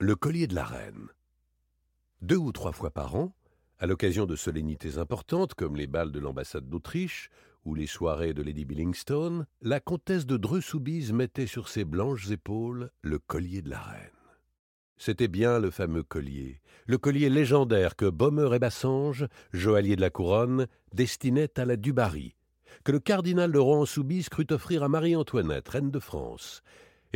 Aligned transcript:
Le 0.00 0.16
collier 0.16 0.48
de 0.48 0.56
la 0.56 0.64
reine. 0.64 1.06
Deux 2.20 2.36
ou 2.36 2.50
trois 2.50 2.72
fois 2.72 2.90
par 2.90 3.14
an, 3.14 3.32
à 3.78 3.86
l'occasion 3.86 4.26
de 4.26 4.34
solennités 4.34 4.98
importantes 4.98 5.54
comme 5.54 5.76
les 5.76 5.86
bals 5.86 6.10
de 6.10 6.18
l'ambassade 6.18 6.68
d'Autriche 6.68 7.30
ou 7.64 7.76
les 7.76 7.86
soirées 7.86 8.34
de 8.34 8.42
Lady 8.42 8.64
Billingstone, 8.64 9.46
la 9.62 9.78
comtesse 9.78 10.26
de 10.26 10.36
Dreux-Soubise 10.36 11.12
mettait 11.12 11.46
sur 11.46 11.68
ses 11.68 11.84
blanches 11.84 12.28
épaules 12.32 12.90
le 13.02 13.20
collier 13.20 13.62
de 13.62 13.70
la 13.70 13.78
reine. 13.78 14.10
C'était 14.96 15.28
bien 15.28 15.60
le 15.60 15.70
fameux 15.70 16.02
collier, 16.02 16.60
le 16.86 16.98
collier 16.98 17.30
légendaire 17.30 17.94
que 17.94 18.10
Baumer 18.10 18.52
et 18.52 18.58
Bassange, 18.58 19.28
joaillier 19.52 19.94
de 19.94 20.00
la 20.00 20.10
couronne, 20.10 20.66
destinaient 20.92 21.56
à 21.56 21.64
la 21.64 21.76
Dubarry, 21.76 22.34
que 22.82 22.90
le 22.90 22.98
cardinal 22.98 23.52
de 23.52 23.58
Rohan-Soubise 23.60 24.28
crut 24.28 24.50
offrir 24.50 24.82
à 24.82 24.88
Marie-Antoinette, 24.88 25.68
reine 25.68 25.92
de 25.92 26.00
France, 26.00 26.62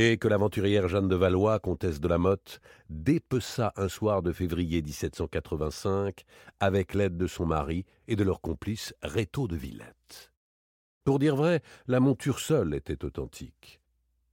et 0.00 0.16
que 0.16 0.28
l'aventurière 0.28 0.86
Jeanne 0.86 1.08
de 1.08 1.16
Valois, 1.16 1.58
comtesse 1.58 1.98
de 1.98 2.06
la 2.06 2.18
Motte, 2.18 2.60
dépeça 2.88 3.72
un 3.74 3.88
soir 3.88 4.22
de 4.22 4.30
février 4.30 4.80
1785 4.80 6.24
avec 6.60 6.94
l'aide 6.94 7.16
de 7.16 7.26
son 7.26 7.46
mari 7.46 7.84
et 8.06 8.14
de 8.14 8.22
leur 8.22 8.40
complice 8.40 8.94
Rétaux 9.02 9.48
de 9.48 9.56
Villette. 9.56 10.30
Pour 11.02 11.18
dire 11.18 11.34
vrai, 11.34 11.62
la 11.88 11.98
monture 11.98 12.38
seule 12.38 12.74
était 12.74 13.04
authentique. 13.04 13.80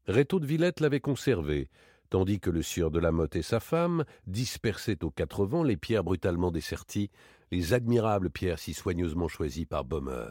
Rétaux 0.06 0.40
de 0.40 0.46
Villette 0.46 0.82
l'avait 0.82 1.00
conservée, 1.00 1.70
tandis 2.12 2.40
que 2.40 2.52
le 2.52 2.62
sieur 2.62 2.92
de 2.92 3.00
la 3.00 3.12
Motte 3.12 3.36
et 3.36 3.42
sa 3.42 3.60
femme 3.60 4.06
dispersaient 4.28 5.04
aux 5.04 5.10
quatre 5.10 5.48
vents 5.48 5.64
les 5.64 5.78
pierres 5.78 6.04
brutalement 6.04 6.52
desserties, 6.52 7.10
les 7.52 7.74
admirables 7.74 8.30
pierres 8.30 8.60
si 8.60 8.76
soigneusement 8.76 9.28
choisies 9.28 9.66
par 9.66 9.84
Baumer. 9.84 10.30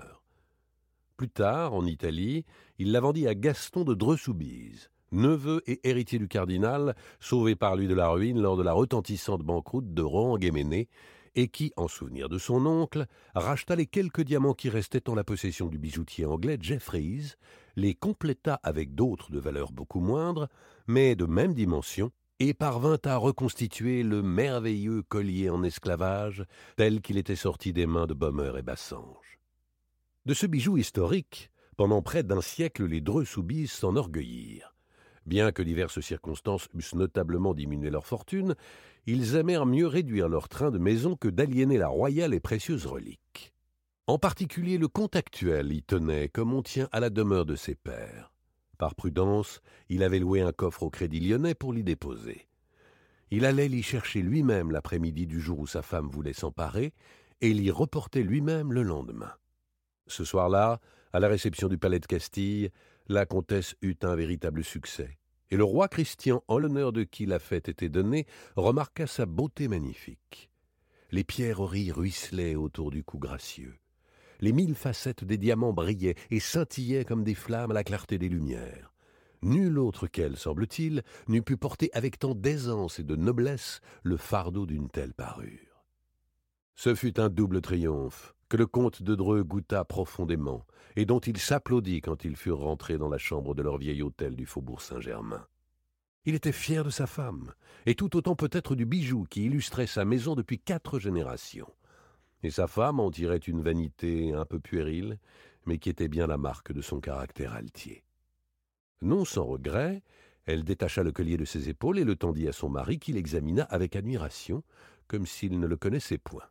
Plus 1.17 1.29
tard, 1.29 1.75
en 1.75 1.87
Italie, 1.87 2.45
il 2.79 2.93
la 2.93 3.01
vendit 3.01 3.27
à 3.27 3.35
Gaston 3.35 3.83
de 3.83 3.95
Dreux-Soubise, 3.95 4.91
neveu 5.15 5.63
et 5.67 5.81
héritier 5.89 6.19
du 6.19 6.29
cardinal, 6.29 6.95
sauvé 7.21 7.57
par 7.57 7.77
lui 7.77 7.89
de 7.89 7.95
la 7.95 8.09
ruine 8.09 8.41
lors 8.41 8.57
de 8.57 8.63
la 8.63 8.73
retentissante 8.73 9.43
banqueroute 9.43 9.95
de 9.95 10.03
Rohan-Guéméné, 10.03 10.89
et 11.37 11.49
qui, 11.49 11.73
en 11.77 11.89
souvenir 11.89 12.29
de 12.29 12.39
son 12.39 12.65
oncle, 12.67 13.07
racheta 13.35 13.75
les 13.75 13.87
quelques 13.87 14.23
diamants 14.23 14.55
qui 14.55 14.69
restaient 14.69 15.09
en 15.09 15.15
la 15.15 15.25
possession 15.25 15.67
du 15.67 15.79
bijoutier 15.79 16.27
anglais 16.27 16.59
Jeffreys, 16.61 17.35
les 17.77 17.95
compléta 17.95 18.61
avec 18.63 18.95
d'autres 18.95 19.33
de 19.33 19.41
valeur 19.41 19.73
beaucoup 19.73 20.01
moindre, 20.01 20.49
mais 20.87 21.17
de 21.17 21.25
même 21.25 21.55
dimension, 21.55 22.13
et 22.41 22.55
parvint 22.55 22.99
à 23.05 23.17
reconstituer 23.17 24.03
le 24.03 24.23
merveilleux 24.23 25.03
collier 25.03 25.51
en 25.51 25.63
esclavage 25.63 26.45
tel 26.77 27.01
qu'il 27.01 27.17
était 27.17 27.37
sorti 27.37 27.73
des 27.73 27.87
mains 27.87 28.07
de 28.07 28.15
Baumer 28.15 28.53
et 28.59 28.63
Bassange. 28.63 29.39
De 30.27 30.35
ce 30.35 30.47
bijou 30.47 30.77
historique, 30.77 31.51
pendant 31.77 32.03
près 32.03 32.23
d'un 32.23 32.41
siècle, 32.41 32.87
les 32.87 33.01
Dreux 33.01 33.25
Soubise 33.25 33.73
s'enorgueillirent. 33.73 34.74
Bien 35.27 35.53
que 35.53 35.63
diverses 35.63 36.01
circonstances 36.01 36.69
eussent 36.75 36.95
notablement 36.95 37.55
diminué 37.55 37.91
leur 37.91 38.07
fortune, 38.07 38.55
ils 39.07 39.37
aimèrent 39.37 39.67
mieux 39.67 39.87
réduire 39.87 40.29
leur 40.29 40.49
train 40.49 40.71
de 40.71 40.79
maison 40.79 41.17
que 41.17 41.29
d'aliéner 41.29 41.79
la 41.79 41.89
royale 41.89 42.35
et 42.35 42.41
précieuse 42.41 42.87
relique. 42.87 43.55
En 44.07 44.19
particulier 44.19 44.77
le 44.77 44.89
comte 44.89 45.17
actuel 45.17 45.73
y 45.73 45.83
tenait 45.83 46.29
comme 46.29 46.53
on 46.53 46.63
tient 46.63 46.89
à 46.93 47.01
la 47.01 47.09
demeure 47.09 47.47
de 47.47 47.57
ses 47.57 47.75
pères. 47.75 48.33
Par 48.77 48.95
prudence, 48.95 49.63
il 49.89 50.03
avait 50.03 50.19
loué 50.19 50.43
un 50.43 50.53
coffre 50.53 50.83
au 50.83 50.91
Crédit 50.91 51.21
lyonnais 51.21 51.55
pour 51.55 51.73
l'y 51.73 51.85
déposer. 51.85 52.49
Il 53.31 53.47
allait 53.47 53.69
l'y 53.69 53.83
chercher 53.83 54.21
lui-même 54.21 54.71
l'après-midi 54.71 55.27
du 55.27 55.41
jour 55.41 55.59
où 55.59 55.67
sa 55.67 55.83
femme 55.83 56.09
voulait 56.09 56.35
s'emparer, 56.35 56.93
et 57.41 57.53
l'y 57.53 57.71
reporter 57.71 58.23
lui-même 58.23 58.73
le 58.73 58.83
lendemain. 58.83 59.33
Ce 60.07 60.25
soir-là, 60.25 60.81
à 61.13 61.21
la 61.21 61.29
réception 61.29 61.69
du 61.69 61.79
palais 61.79 62.01
de 62.01 62.07
Castille, 62.07 62.71
la 63.09 63.27
comtesse 63.27 63.77
eut 63.83 63.97
un 64.03 64.15
véritable 64.15 64.65
succès, 64.65 65.19
et 65.51 65.57
le 65.57 65.65
roi 65.65 65.89
Christian, 65.89 66.43
en 66.49 66.59
l'honneur 66.59 66.93
de 66.93 67.05
qui 67.05 67.27
la 67.27 67.39
fête 67.39 67.69
était 67.69 67.89
donnée, 67.89 68.27
remarqua 68.57 69.07
sa 69.07 69.27
beauté 69.27 69.69
magnifique. 69.69 70.51
Les 71.11 71.25
pierreries 71.25 71.93
ruisselaient 71.93 72.55
autour 72.55 72.91
du 72.91 73.05
cou 73.05 73.19
gracieux. 73.19 73.79
Les 74.41 74.53
mille 74.53 74.75
facettes 74.75 75.25
des 75.25 75.39
diamants 75.39 75.73
brillaient 75.73 76.17
et 76.31 76.41
scintillaient 76.41 77.05
comme 77.05 77.25
des 77.25 77.35
flammes 77.35 77.71
à 77.71 77.75
la 77.75 77.85
clarté 77.85 78.19
des 78.19 78.29
lumières. 78.29 78.93
Nul 79.43 79.79
autre 79.79 80.07
qu'elle, 80.07 80.37
semble-t-il, 80.37 81.03
n'eût 81.29 81.43
pu 81.43 81.57
porter 81.57 81.91
avec 81.93 82.19
tant 82.19 82.35
d'aisance 82.35 82.99
et 82.99 83.05
de 83.05 83.15
noblesse 83.15 83.81
le 84.03 84.17
fardeau 84.17 84.65
d'une 84.65 84.89
telle 84.89 85.13
parure. 85.13 85.85
Ce 86.75 86.95
fut 86.95 87.21
un 87.21 87.29
double 87.29 87.61
triomphe 87.61 88.35
que 88.55 88.59
le 88.59 88.67
comte 88.69 89.03
de 89.03 89.17
Dreux 89.17 89.43
goûta 89.43 89.85
profondément, 89.85 90.65
et 90.95 91.07
dont 91.07 91.19
il 91.19 91.39
s'applaudit 91.39 92.01
quand 92.01 92.25
ils 92.25 92.37
furent 92.37 92.61
rentrés 92.61 92.99
dans 92.99 93.09
la 93.09 93.19
chambre 93.19 93.53
de 93.53 93.63
leur 93.63 93.79
vieil 93.79 94.01
hôtel 94.01 94.37
du 94.37 94.47
faubourg 94.47 94.81
Saint-Germain. 94.81 95.45
Il 96.25 96.37
était 96.37 96.53
fier 96.53 96.85
de 96.85 96.91
sa 96.91 97.09
femme, 97.09 97.53
et 97.85 97.97
tout 97.97 98.17
autant 98.17 98.37
peut-être 98.37 98.77
du 98.77 98.87
bijou 98.87 99.27
qui 99.29 99.47
illustrait 99.47 99.89
sa 99.89 100.05
maison 100.05 100.37
depuis 100.37 100.61
quatre 100.61 101.01
générations. 101.01 101.75
Et 102.45 102.51
sa 102.51 102.69
femme 102.69 103.01
en 103.01 103.11
tirait 103.11 103.39
une 103.39 103.61
vanité 103.61 104.33
un 104.33 104.45
peu 104.45 104.61
puérile, 104.61 105.19
mais 105.67 105.79
qui 105.79 105.91
était 105.91 106.07
bien 106.07 106.29
la 106.29 106.39
marque 106.39 106.73
de 106.73 106.81
son 106.81 107.01
caractère 107.01 107.55
altier. 107.55 108.05
Non 109.03 109.25
sans 109.25 109.47
regret, 109.47 110.05
elle 110.47 110.63
détacha 110.63 111.03
le 111.03 111.11
collier 111.11 111.39
de 111.39 111.45
ses 111.45 111.71
épaules 111.71 111.99
et 111.99 112.05
le 112.05 112.15
tendit 112.15 112.47
à 112.47 112.53
son 112.53 112.69
mari 112.69 113.01
qui 113.01 113.15
l'examina 113.15 113.65
avec 113.65 113.97
admiration, 113.97 114.63
comme 115.09 115.27
s'il 115.27 115.59
ne 115.59 115.67
le 115.67 115.77
connaissait 115.77 116.19
point. 116.19 116.45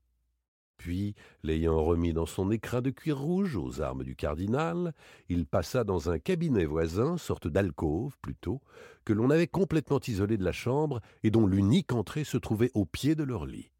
Puis, 0.83 1.15
l'ayant 1.43 1.81
remis 1.81 2.11
dans 2.11 2.25
son 2.25 2.51
écrin 2.51 2.81
de 2.81 2.89
cuir 2.89 3.17
rouge 3.17 3.55
aux 3.55 3.79
armes 3.79 4.03
du 4.03 4.17
cardinal, 4.17 4.93
il 5.29 5.45
passa 5.45 5.85
dans 5.85 6.09
un 6.09 6.19
cabinet 6.19 6.65
voisin, 6.65 7.15
sorte 7.15 7.47
d'alcôve 7.47 8.17
plutôt, 8.21 8.59
que 9.05 9.13
l'on 9.13 9.29
avait 9.29 9.47
complètement 9.47 10.01
isolé 10.05 10.35
de 10.35 10.43
la 10.43 10.51
chambre 10.51 10.99
et 11.23 11.31
dont 11.31 11.47
l'unique 11.47 11.93
entrée 11.93 12.25
se 12.25 12.35
trouvait 12.35 12.69
au 12.73 12.83
pied 12.83 13.15
de 13.15 13.23
leur 13.23 13.45
lit. 13.45 13.71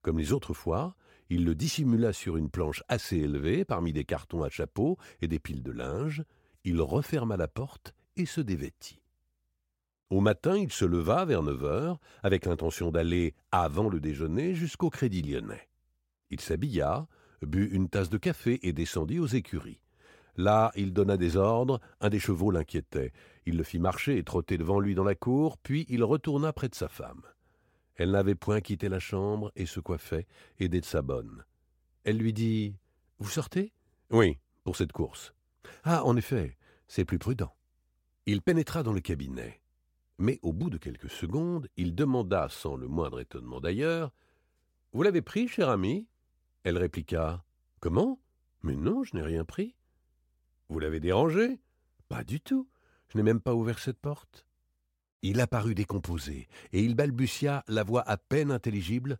Comme 0.00 0.18
les 0.18 0.32
autres 0.32 0.54
fois, 0.54 0.96
il 1.28 1.44
le 1.44 1.54
dissimula 1.54 2.14
sur 2.14 2.38
une 2.38 2.48
planche 2.48 2.82
assez 2.88 3.18
élevée, 3.18 3.66
parmi 3.66 3.92
des 3.92 4.04
cartons 4.04 4.42
à 4.42 4.48
chapeau 4.48 4.96
et 5.20 5.28
des 5.28 5.38
piles 5.38 5.62
de 5.62 5.72
linge, 5.72 6.24
il 6.64 6.80
referma 6.80 7.36
la 7.36 7.48
porte 7.48 7.92
et 8.16 8.24
se 8.24 8.40
dévêtit. 8.40 9.02
Au 10.08 10.22
matin, 10.22 10.56
il 10.56 10.72
se 10.72 10.86
leva 10.86 11.26
vers 11.26 11.42
neuf 11.42 11.62
heures, 11.62 12.00
avec 12.22 12.46
l'intention 12.46 12.90
d'aller, 12.90 13.34
avant 13.52 13.90
le 13.90 14.00
déjeuner, 14.00 14.54
jusqu'au 14.54 14.88
Crédit 14.88 15.20
lyonnais. 15.20 15.67
Il 16.30 16.40
s'habilla, 16.40 17.06
but 17.42 17.66
une 17.72 17.88
tasse 17.88 18.10
de 18.10 18.18
café 18.18 18.58
et 18.62 18.72
descendit 18.72 19.18
aux 19.18 19.26
écuries. 19.26 19.80
Là, 20.36 20.70
il 20.76 20.92
donna 20.92 21.16
des 21.16 21.36
ordres, 21.36 21.80
un 22.00 22.10
des 22.10 22.20
chevaux 22.20 22.50
l'inquiétait. 22.50 23.12
Il 23.44 23.56
le 23.56 23.64
fit 23.64 23.80
marcher 23.80 24.18
et 24.18 24.24
trotter 24.24 24.56
devant 24.56 24.78
lui 24.78 24.94
dans 24.94 25.04
la 25.04 25.16
cour, 25.16 25.58
puis 25.58 25.84
il 25.88 26.04
retourna 26.04 26.52
près 26.52 26.68
de 26.68 26.76
sa 26.76 26.88
femme. 26.88 27.22
Elle 27.96 28.12
n'avait 28.12 28.36
point 28.36 28.60
quitté 28.60 28.88
la 28.88 29.00
chambre 29.00 29.50
et 29.56 29.66
se 29.66 29.80
coiffait, 29.80 30.28
aidée 30.60 30.80
de 30.80 30.86
sa 30.86 31.02
bonne. 31.02 31.44
Elle 32.04 32.18
lui 32.18 32.32
dit 32.32 32.76
Vous 33.18 33.28
sortez? 33.28 33.72
Oui, 34.10 34.38
pour 34.62 34.76
cette 34.76 34.92
course. 34.92 35.34
Ah, 35.82 36.04
en 36.04 36.16
effet, 36.16 36.56
c'est 36.86 37.04
plus 37.04 37.18
prudent. 37.18 37.52
Il 38.26 38.40
pénétra 38.40 38.84
dans 38.84 38.92
le 38.92 39.00
cabinet. 39.00 39.60
Mais 40.18 40.38
au 40.42 40.52
bout 40.52 40.70
de 40.70 40.78
quelques 40.78 41.10
secondes, 41.10 41.68
il 41.76 41.94
demanda, 41.94 42.48
sans 42.48 42.76
le 42.76 42.86
moindre 42.86 43.18
étonnement 43.18 43.60
d'ailleurs 43.60 44.12
Vous 44.92 45.02
l'avez 45.02 45.22
pris, 45.22 45.48
cher 45.48 45.68
ami? 45.68 46.06
Elle 46.64 46.78
répliqua. 46.78 47.44
Comment? 47.80 48.20
Mais 48.62 48.74
non, 48.74 49.04
je 49.04 49.16
n'ai 49.16 49.22
rien 49.22 49.44
pris. 49.44 49.76
Vous 50.68 50.78
l'avez 50.78 51.00
dérangé? 51.00 51.60
Pas 52.08 52.24
du 52.24 52.40
tout. 52.40 52.68
Je 53.08 53.16
n'ai 53.16 53.22
même 53.22 53.40
pas 53.40 53.54
ouvert 53.54 53.78
cette 53.78 53.98
porte. 53.98 54.44
Il 55.22 55.40
apparut 55.40 55.74
décomposé, 55.74 56.48
et 56.72 56.82
il 56.82 56.94
balbutia, 56.94 57.64
la 57.66 57.82
voix 57.82 58.02
à 58.08 58.16
peine 58.16 58.52
intelligible. 58.52 59.18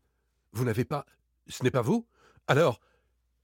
Vous 0.53 0.65
n'avez 0.65 0.85
pas. 0.85 1.07
Ce 1.47 1.63
n'est 1.65 1.71
pas 1.71 1.83
vous? 1.83 2.07
Alors. 2.47 2.81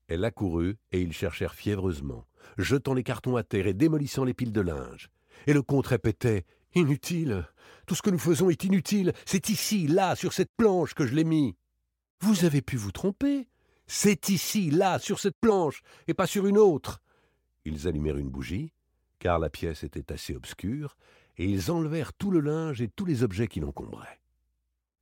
Elle 0.06 0.24
accourut, 0.24 0.76
et 0.92 1.00
ils 1.00 1.14
cherchèrent 1.14 1.54
fiévreusement, 1.54 2.26
jetant 2.58 2.92
les 2.92 3.02
cartons 3.02 3.36
à 3.36 3.42
terre 3.42 3.66
et 3.66 3.72
démolissant 3.72 4.24
les 4.24 4.34
piles 4.34 4.52
de 4.52 4.60
linge. 4.60 5.08
Et 5.46 5.54
le 5.54 5.62
comte 5.62 5.86
répétait. 5.86 6.44
Inutile. 6.74 7.48
Tout 7.86 7.94
ce 7.94 8.02
que 8.02 8.10
nous 8.10 8.18
faisons 8.18 8.50
est 8.50 8.64
inutile. 8.64 9.12
C'est 9.24 9.48
ici, 9.48 9.86
là, 9.86 10.14
sur 10.14 10.32
cette 10.32 10.52
planche 10.56 10.92
que 10.92 11.06
je 11.06 11.14
l'ai 11.14 11.24
mis. 11.24 11.56
Vous 12.20 12.44
avez 12.44 12.60
pu 12.60 12.76
vous 12.76 12.92
tromper. 12.92 13.48
C'est 13.86 14.28
ici, 14.28 14.70
là, 14.70 14.98
sur 14.98 15.20
cette 15.20 15.38
planche, 15.40 15.82
et 16.08 16.14
pas 16.14 16.26
sur 16.26 16.46
une 16.46 16.58
autre. 16.58 17.00
Ils 17.64 17.86
allumèrent 17.86 18.16
une 18.16 18.30
bougie, 18.30 18.72
car 19.18 19.38
la 19.38 19.50
pièce 19.50 19.84
était 19.84 20.12
assez 20.12 20.34
obscure, 20.34 20.96
et 21.36 21.44
ils 21.44 21.70
enlevèrent 21.70 22.12
tout 22.12 22.30
le 22.30 22.40
linge 22.40 22.80
et 22.80 22.88
tous 22.88 23.04
les 23.04 23.22
objets 23.22 23.48
qui 23.48 23.60
l'encombraient. 23.60 24.20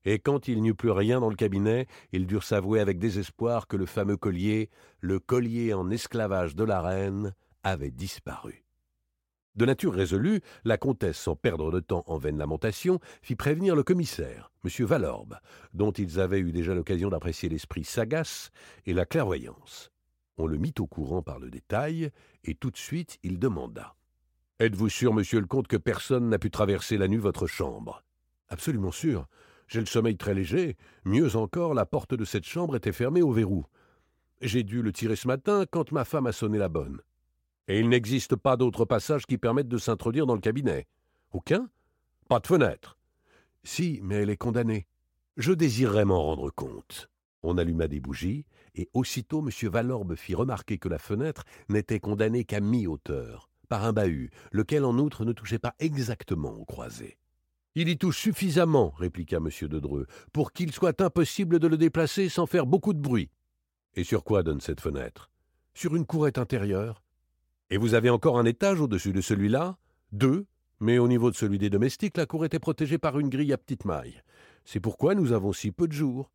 Et 0.05 0.19
quand 0.19 0.49
il 0.49 0.63
n'y 0.63 0.71
eut 0.71 0.75
plus 0.75 0.91
rien 0.91 1.21
dans 1.21 1.31
le 1.31 1.37
cabinet, 1.37 1.87
ils 2.13 2.27
durent 2.27 2.43
s'avouer 2.43 2.81
avec 2.81 2.99
désespoir 2.99 3.69
que 3.69 3.77
le 3.77 3.87
fameux 3.87 4.17
collier, 4.17 4.69
le 5.01 5.21
collier 5.21 5.75
en 5.75 5.91
esclavage 5.91 6.57
de 6.57 6.65
la 6.65 6.81
reine, 6.81 7.35
avait 7.63 7.93
disparu. 7.93 8.62
De 9.55 9.67
nature 9.67 9.93
résolue, 9.93 10.41
la 10.65 10.79
comtesse, 10.79 11.19
sans 11.19 11.37
perdre 11.37 11.71
de 11.71 11.81
temps 11.81 12.05
en 12.07 12.17
vaines 12.17 12.39
lamentations, 12.39 13.01
fit 13.21 13.37
prévenir 13.37 13.77
le 13.77 13.83
commissaire, 13.83 14.51
M. 14.65 14.87
Valorbe, 14.87 15.37
dont 15.75 15.93
ils 15.93 16.21
avaient 16.21 16.39
eu 16.39 16.53
déjà 16.53 16.75
l'occasion 16.75 17.11
d'apprécier 17.11 17.51
l'esprit 17.51 17.85
sagace 17.85 18.51
et 18.87 18.95
la 18.95 19.05
clairvoyance. 19.05 19.91
On 20.39 20.47
le 20.47 20.57
mit 20.57 20.73
au 20.79 20.87
courant 20.87 21.21
par 21.21 21.39
le 21.39 21.51
détail, 21.51 22.11
et 22.45 22.55
tout 22.55 22.71
de 22.71 22.79
suite 22.79 23.19
il 23.23 23.39
demanda. 23.39 23.95
Êtes-vous 24.59 24.89
sûr, 24.89 25.13
monsieur 25.13 25.41
le 25.41 25.47
comte, 25.47 25.69
que 25.69 25.77
personne 25.77 26.31
n'a 26.31 26.39
pu 26.39 26.51
traverser 26.51 26.97
la 26.97 27.09
nuit 27.09 27.19
votre 27.19 27.47
chambre? 27.47 28.03
Absolument 28.49 28.93
sûr. 28.93 29.27
J'ai 29.69 29.81
le 29.81 29.87
sommeil 29.87 30.17
très 30.17 30.35
léger. 30.35 30.77
Mieux 31.05 31.37
encore, 31.37 31.75
la 31.75 31.85
porte 31.85 32.15
de 32.15 32.25
cette 32.25 32.45
chambre 32.45 32.77
était 32.77 32.93
fermée 32.93 33.23
au 33.23 33.33
verrou. 33.33 33.67
J'ai 34.41 34.63
dû 34.63 34.81
le 34.81 34.93
tirer 34.93 35.17
ce 35.17 35.29
matin 35.29 35.67
quand 35.71 35.93
ma 35.93 36.05
femme 36.05 36.27
a 36.27 36.33
sonné 36.33 36.59
la 36.59 36.69
bonne. 36.69 37.01
Et 37.69 37.79
il 37.79 37.89
n'existe 37.89 38.37
pas 38.37 38.57
d'autre 38.57 38.85
passage 38.85 39.27
qui 39.27 39.39
permette 39.39 39.69
de 39.69 39.79
s'introduire 39.79 40.27
dans 40.27 40.35
le 40.35 40.41
cabinet. 40.41 40.87
Aucun 41.33 41.69
Pas 42.29 42.41
de 42.41 42.47
fenêtre. 42.47 42.99
Si, 43.65 44.01
mais 44.03 44.17
elle 44.17 44.31
est 44.31 44.37
condamnée. 44.37 44.87
Je 45.37 45.53
désirerais 45.53 46.05
m'en 46.05 46.23
rendre 46.23 46.51
compte. 46.51 47.09
On 47.43 47.59
alluma 47.59 47.89
des 47.89 48.01
bougies, 48.01 48.45
et 48.75 48.89
aussitôt 48.93 49.41
M. 49.47 49.71
Valorbe 49.71 50.15
fit 50.15 50.35
remarquer 50.35 50.79
que 50.79 50.89
la 50.89 50.99
fenêtre 50.99 51.45
n'était 51.69 52.01
condamnée 52.01 52.45
qu'à 52.45 52.61
mi-hauteur, 52.61 53.49
par 53.69 53.85
un 53.85 53.93
bahut, 53.93 54.31
lequel 54.53 54.85
en 54.85 54.99
outre 54.99 55.25
ne 55.25 55.33
touchait 55.33 55.59
pas 55.59 55.75
exactement 55.79 56.53
aux 56.53 56.65
croisées. 56.65 57.19
Il 57.75 57.89
y 57.89 57.97
touche 57.97 58.19
suffisamment, 58.19 58.91
répliqua 58.91 59.39
M. 59.39 59.49
de 59.69 59.79
Dreux, 59.79 60.07
pour 60.33 60.53
qu'il 60.53 60.73
soit 60.73 61.01
impossible 61.01 61.59
de 61.59 61.69
le 61.69 61.79
déplacer 61.79 62.29
sans 62.29 62.47
faire 62.47 62.67
beaucoup 62.67 62.93
de 62.93 63.01
bruit. 63.01 63.31
Et 63.95 64.05
sur 64.05 64.25
quoi 64.25 64.43
donne 64.43 64.61
cette 64.61 64.81
fenêtre? 64.81 65.31
Sur 65.75 65.97
une 65.97 66.05
courette 66.05 66.39
intérieure. 66.39 67.02
Et 67.73 67.79
vous 67.79 67.95
avez 67.95 68.11
encore 68.11 68.39
un 68.39 68.45
étage 68.45 68.83
au-dessus 68.83 69.15
de 69.15 69.23
celui-là? 69.23 69.79
Deux, 70.13 70.45
mais 70.79 70.99
au 70.99 71.09
niveau 71.09 71.31
de 71.31 71.37
celui 71.37 71.57
des 71.57 71.71
domestiques, 71.71 72.19
la 72.19 72.27
cour 72.27 72.45
était 72.45 72.59
protégée 72.59 72.99
par 72.99 73.19
une 73.19 73.31
grille 73.31 73.55
à 73.55 73.57
petite 73.57 73.87
maille. 73.87 74.23
C'est 74.67 74.79
pourquoi 74.79 75.15
nous 75.15 75.33
avons 75.33 75.55
si 75.55 75.73
peu 75.73 75.89
de 75.89 75.95
jours. 75.95 76.31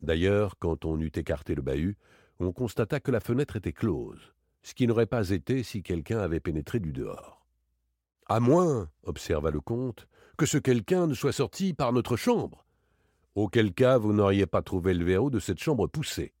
D'ailleurs, 0.00 0.56
quand 0.60 0.84
on 0.84 1.00
eut 1.00 1.10
écarté 1.12 1.56
le 1.56 1.62
bahut, 1.62 1.96
on 2.38 2.52
constata 2.52 3.00
que 3.00 3.10
la 3.10 3.18
fenêtre 3.18 3.56
était 3.56 3.72
close, 3.72 4.32
ce 4.62 4.74
qui 4.74 4.86
n'aurait 4.86 5.06
pas 5.06 5.30
été 5.30 5.64
si 5.64 5.82
quelqu'un 5.82 6.20
avait 6.20 6.38
pénétré 6.38 6.78
du 6.78 6.92
dehors. 6.92 7.44
À 8.26 8.38
moins, 8.38 8.88
observa 9.02 9.50
le 9.50 9.60
comte, 9.60 10.06
que 10.36 10.46
ce 10.46 10.58
quelqu'un 10.58 11.08
ne 11.08 11.14
soit 11.14 11.32
sorti 11.32 11.74
par 11.74 11.92
notre 11.92 12.16
chambre. 12.16 12.64
Auquel 13.34 13.74
cas 13.74 13.98
vous 13.98 14.12
n'auriez 14.12 14.46
pas 14.46 14.62
trouvé 14.62 14.94
le 14.94 15.04
verrou 15.04 15.30
de 15.30 15.40
cette 15.40 15.58
chambre 15.58 15.88
poussé. 15.88 16.32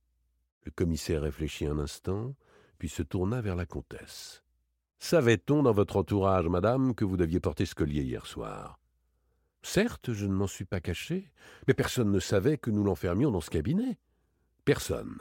Le 0.62 0.70
commissaire 0.70 1.22
réfléchit 1.22 1.66
un 1.66 1.80
instant, 1.80 2.36
puis 2.84 2.90
se 2.90 3.02
tourna 3.02 3.40
vers 3.40 3.56
la 3.56 3.64
comtesse. 3.64 4.42
Savait-on 4.98 5.62
dans 5.62 5.72
votre 5.72 5.96
entourage, 5.96 6.48
madame, 6.48 6.94
que 6.94 7.06
vous 7.06 7.16
deviez 7.16 7.40
porter 7.40 7.64
ce 7.64 7.74
collier 7.74 8.02
hier 8.02 8.26
soir? 8.26 8.78
Certes, 9.62 10.12
je 10.12 10.26
ne 10.26 10.34
m'en 10.34 10.46
suis 10.46 10.66
pas 10.66 10.80
caché, 10.80 11.32
mais 11.66 11.72
personne 11.72 12.12
ne 12.12 12.20
savait 12.20 12.58
que 12.58 12.70
nous 12.70 12.84
l'enfermions 12.84 13.30
dans 13.30 13.40
ce 13.40 13.48
cabinet. 13.48 13.96
Personne. 14.66 15.16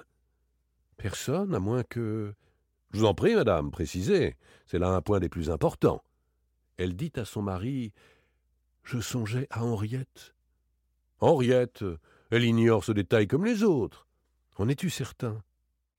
Personne, 0.97 1.55
à 1.55 1.59
moins 1.59 1.83
que. 1.83 2.33
Je 2.91 2.99
vous 2.99 3.05
en 3.05 3.13
prie, 3.13 3.33
madame, 3.33 3.71
précisez. 3.71 4.35
C'est 4.65 4.77
là 4.77 4.89
un 4.89 5.01
point 5.01 5.21
des 5.21 5.29
plus 5.29 5.49
importants. 5.49 6.03
Elle 6.75 6.97
dit 6.97 7.13
à 7.15 7.23
son 7.23 7.43
mari 7.43 7.93
je 8.83 8.99
songeais 8.99 9.47
à 9.51 9.63
Henriette. 9.63 10.35
Henriette, 11.21 11.85
elle 12.29 12.43
ignore 12.43 12.83
ce 12.83 12.91
détail 12.91 13.25
comme 13.25 13.45
les 13.45 13.63
autres. 13.63 14.05
En 14.57 14.67
es-tu 14.67 14.89
certain? 14.89 15.41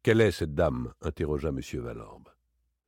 Quelle 0.05 0.21
est 0.21 0.33
cette 0.33 0.55
dame? 0.55 0.93
interrogea 1.01 1.49
M. 1.49 1.61
Valorbe. 1.81 2.29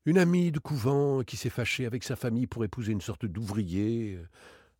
Une 0.04 0.18
amie 0.18 0.52
de 0.52 0.58
couvent 0.58 1.22
qui 1.22 1.38
s'est 1.38 1.48
fâchée 1.48 1.86
avec 1.86 2.04
sa 2.04 2.14
famille 2.14 2.46
pour 2.46 2.62
épouser 2.62 2.92
une 2.92 3.00
sorte 3.00 3.24
d'ouvrier. 3.24 4.18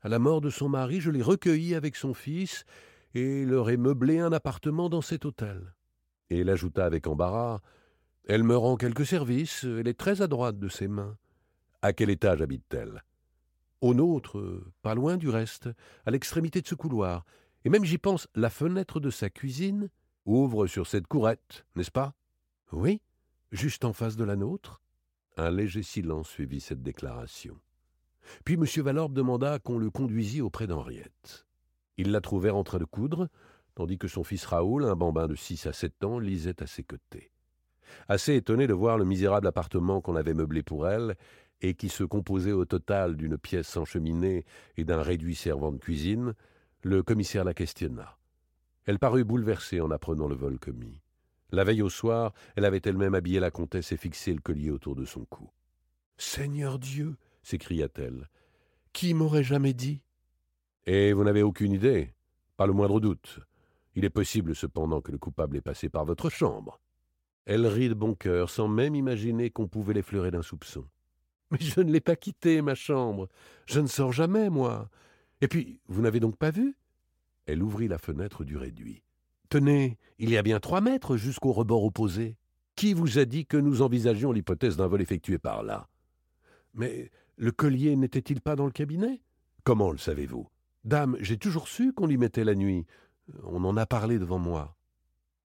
À 0.02 0.10
la 0.10 0.18
mort 0.18 0.42
de 0.42 0.50
son 0.50 0.68
mari, 0.68 1.00
je 1.00 1.10
l'ai 1.10 1.22
recueillie 1.22 1.74
avec 1.74 1.96
son 1.96 2.12
fils 2.12 2.66
et 3.14 3.46
leur 3.46 3.70
ai 3.70 3.78
meublé 3.78 4.18
un 4.18 4.32
appartement 4.34 4.90
dans 4.90 5.00
cet 5.00 5.24
hôtel. 5.24 5.72
Et 6.28 6.40
il 6.40 6.50
ajouta 6.50 6.84
avec 6.84 7.06
embarras 7.06 7.62
Elle 8.26 8.42
me 8.42 8.54
rend 8.54 8.76
quelques 8.76 9.06
services, 9.06 9.64
elle 9.64 9.88
est 9.88 9.98
très 9.98 10.20
adroite 10.20 10.58
de 10.58 10.68
ses 10.68 10.88
mains. 10.88 11.16
À 11.80 11.94
quel 11.94 12.10
étage 12.10 12.42
habite-t-elle? 12.42 13.02
Au 13.80 13.94
nôtre, 13.94 14.62
pas 14.82 14.94
loin 14.94 15.16
du 15.16 15.30
reste, 15.30 15.70
à 16.04 16.10
l'extrémité 16.10 16.60
de 16.60 16.66
ce 16.66 16.74
couloir, 16.74 17.24
et 17.64 17.70
même 17.70 17.86
j'y 17.86 17.96
pense, 17.96 18.28
la 18.34 18.50
fenêtre 18.50 19.00
de 19.00 19.08
sa 19.08 19.30
cuisine 19.30 19.88
ouvre 20.26 20.66
sur 20.66 20.86
cette 20.86 21.06
courette, 21.06 21.64
n'est-ce 21.76 21.90
pas? 21.90 22.12
Oui, 22.72 23.00
juste 23.52 23.84
en 23.84 23.92
face 23.92 24.16
de 24.16 24.24
la 24.24 24.36
nôtre. 24.36 24.80
Un 25.36 25.50
léger 25.50 25.82
silence 25.82 26.28
suivit 26.28 26.60
cette 26.60 26.82
déclaration. 26.82 27.58
Puis 28.44 28.54
M. 28.54 28.64
Valorbe 28.82 29.12
demanda 29.12 29.58
qu'on 29.58 29.78
le 29.78 29.90
conduisît 29.90 30.40
auprès 30.40 30.66
d'Henriette. 30.66 31.46
Ils 31.96 32.10
la 32.10 32.20
trouvèrent 32.20 32.56
en 32.56 32.64
train 32.64 32.78
de 32.78 32.84
coudre, 32.84 33.28
tandis 33.74 33.98
que 33.98 34.08
son 34.08 34.24
fils 34.24 34.44
Raoul, 34.44 34.84
un 34.84 34.96
bambin 34.96 35.28
de 35.28 35.34
six 35.34 35.66
à 35.66 35.72
sept 35.72 36.02
ans, 36.04 36.18
lisait 36.18 36.62
à 36.62 36.66
ses 36.66 36.82
côtés. 36.82 37.30
Assez 38.08 38.34
étonné 38.34 38.66
de 38.66 38.74
voir 38.74 38.98
le 38.98 39.04
misérable 39.04 39.46
appartement 39.46 40.00
qu'on 40.00 40.16
avait 40.16 40.34
meublé 40.34 40.62
pour 40.62 40.88
elle, 40.88 41.16
et 41.62 41.74
qui 41.74 41.88
se 41.88 42.04
composait 42.04 42.52
au 42.52 42.64
total 42.64 43.16
d'une 43.16 43.38
pièce 43.38 43.68
sans 43.68 43.84
cheminée 43.84 44.44
et 44.76 44.84
d'un 44.84 45.00
réduit 45.00 45.34
servant 45.34 45.72
de 45.72 45.78
cuisine, 45.78 46.34
le 46.82 47.02
commissaire 47.02 47.44
la 47.44 47.54
questionna. 47.54 48.18
Elle 48.84 48.98
parut 48.98 49.24
bouleversée 49.24 49.80
en 49.80 49.90
apprenant 49.90 50.28
le 50.28 50.34
vol 50.34 50.58
commis. 50.58 51.00
La 51.50 51.64
veille 51.64 51.82
au 51.82 51.88
soir, 51.88 52.32
elle 52.56 52.64
avait 52.64 52.82
elle-même 52.84 53.14
habillé 53.14 53.40
la 53.40 53.50
comtesse 53.50 53.93
et 53.93 53.96
fixé 53.96 54.32
le 54.32 54.40
collier 54.40 54.70
autour 54.70 54.96
de 54.96 55.04
son 55.04 55.25
cou. 55.25 55.50
Seigneur 56.19 56.78
Dieu 56.78 57.16
s'écria-t-elle, 57.43 58.28
qui 58.93 59.14
m'aurait 59.14 59.44
jamais 59.44 59.75
dit? 59.75 60.02
Et 60.87 61.12
vous 61.12 61.25
n'avez 61.25 61.43
aucune 61.43 61.72
idée 61.72 62.14
Pas 62.56 62.66
le 62.66 62.72
moindre 62.72 63.00
doute. 63.00 63.40
Il 63.94 64.04
est 64.04 64.10
possible 64.10 64.54
cependant 64.54 65.00
que 65.00 65.12
le 65.12 65.19
coupable 65.19 65.56
ait 65.56 65.62
passé 65.62 65.88
par 65.88 66.04
votre 66.04 66.31
chambre. 66.31 66.81
Elle 67.44 67.66
rit 67.66 67.88
de 67.88 67.94
bon 67.94 68.14
cœur, 68.14 68.50
sans 68.50 68.69
même 68.69 68.94
imaginer 68.94 69.50
qu'on 69.50 69.69
pouvait 69.69 69.94
l'effleurer 69.94 70.31
d'un 70.31 70.42
soupçon. 70.42 70.84
Mais 71.50 71.58
je 71.60 71.81
ne 71.81 71.92
l'ai 71.92 72.00
pas 72.00 72.16
quittée, 72.16 72.60
ma 72.60 72.75
chambre. 72.75 73.28
Je 73.66 73.81
ne 73.81 73.87
sors 73.87 74.12
jamais, 74.12 74.50
moi. 74.50 74.90
Et 75.40 75.49
puis, 75.49 75.81
vous 75.87 76.02
n'avez 76.02 76.19
donc 76.19 76.37
pas 76.37 76.50
vu? 76.50 76.76
Elle 77.46 77.62
ouvrit 77.62 77.88
la 77.88 77.99
fenêtre 77.99 78.44
du 78.44 78.56
réduit. 78.56 79.02
Tenez, 79.48 79.98
il 80.19 80.31
y 80.31 80.37
a 80.37 80.43
bien 80.43 80.60
trois 80.60 80.81
mètres 80.81 81.16
jusqu'au 81.16 81.52
rebord 81.52 81.84
opposé. 81.84 82.37
Qui 82.75 82.94
vous 82.94 83.19
a 83.19 83.25
dit 83.25 83.46
que 83.46 83.56
nous 83.56 83.81
envisagions 83.81 84.32
l'hypothèse 84.32 84.76
d'un 84.76 84.87
vol 84.87 85.00
effectué 85.00 85.38
par 85.38 85.62
là? 85.62 85.88
Mais 86.75 87.10
le 87.37 87.52
collier 87.52 87.96
n'était-il 87.96 88.40
pas 88.40 88.56
dans 88.56 88.66
le 88.66 88.72
cabinet? 88.72 89.22
Comment 89.64 89.90
le 89.90 89.98
savez-vous? 89.98 90.48
Dame, 90.84 91.16
j'ai 91.20 91.38
toujours 91.38 91.69
su 91.69 91.93
qu'on 91.93 92.06
l'y 92.06 92.19
mettait 92.19 92.44
la 92.44 92.54
nuit. 92.54 92.87
On 93.44 93.64
en 93.64 93.76
a 93.76 93.87
parlé 93.87 94.19
devant 94.19 94.38
moi. 94.38 94.76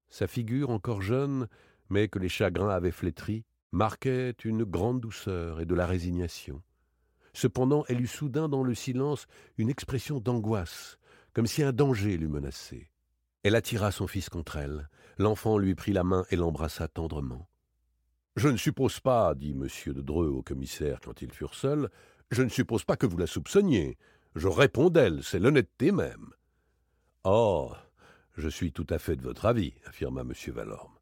Sa 0.09 0.27
figure, 0.27 0.69
encore 0.69 1.01
jeune, 1.01 1.47
mais 1.89 2.09
que 2.09 2.19
les 2.19 2.29
chagrins 2.29 2.69
avaient 2.69 2.91
flétrie, 2.91 3.45
marquait 3.71 4.35
une 4.43 4.65
grande 4.65 4.99
douceur 4.99 5.61
et 5.61 5.65
de 5.65 5.73
la 5.73 5.87
résignation. 5.87 6.61
Cependant, 7.33 7.85
elle 7.87 8.01
eut 8.01 8.07
soudain 8.07 8.49
dans 8.49 8.63
le 8.63 8.75
silence 8.75 9.25
une 9.57 9.69
expression 9.69 10.19
d'angoisse, 10.19 10.99
comme 11.33 11.47
si 11.47 11.63
un 11.63 11.71
danger 11.71 12.17
l'eût 12.17 12.27
menacée. 12.27 12.90
Elle 13.43 13.55
attira 13.55 13.91
son 13.91 14.07
fils 14.07 14.29
contre 14.29 14.57
elle. 14.57 14.89
L'enfant 15.17 15.57
lui 15.57 15.75
prit 15.75 15.93
la 15.93 16.03
main 16.03 16.25
et 16.29 16.35
l'embrassa 16.35 16.87
tendrement. 16.87 17.47
Je 18.35 18.47
ne 18.47 18.57
suppose 18.57 18.99
pas, 18.99 19.33
dit 19.35 19.51
M. 19.51 19.67
de 19.93 20.01
Dreux 20.01 20.29
au 20.29 20.41
commissaire 20.41 20.99
quand 21.03 21.21
ils 21.21 21.31
furent 21.31 21.55
seuls, 21.55 21.89
je 22.29 22.43
ne 22.43 22.49
suppose 22.49 22.85
pas 22.85 22.95
que 22.95 23.05
vous 23.05 23.17
la 23.17 23.27
soupçonniez. 23.27 23.97
Je 24.35 24.47
réponds 24.47 24.89
d'elle, 24.89 25.23
c'est 25.23 25.39
l'honnêteté 25.39 25.91
même. 25.91 26.29
Oh, 27.23 27.71
je 28.37 28.47
suis 28.47 28.71
tout 28.71 28.87
à 28.89 28.99
fait 28.99 29.15
de 29.15 29.23
votre 29.23 29.45
avis, 29.45 29.73
affirma 29.85 30.21
M. 30.21 30.33
Valorme. 30.53 30.93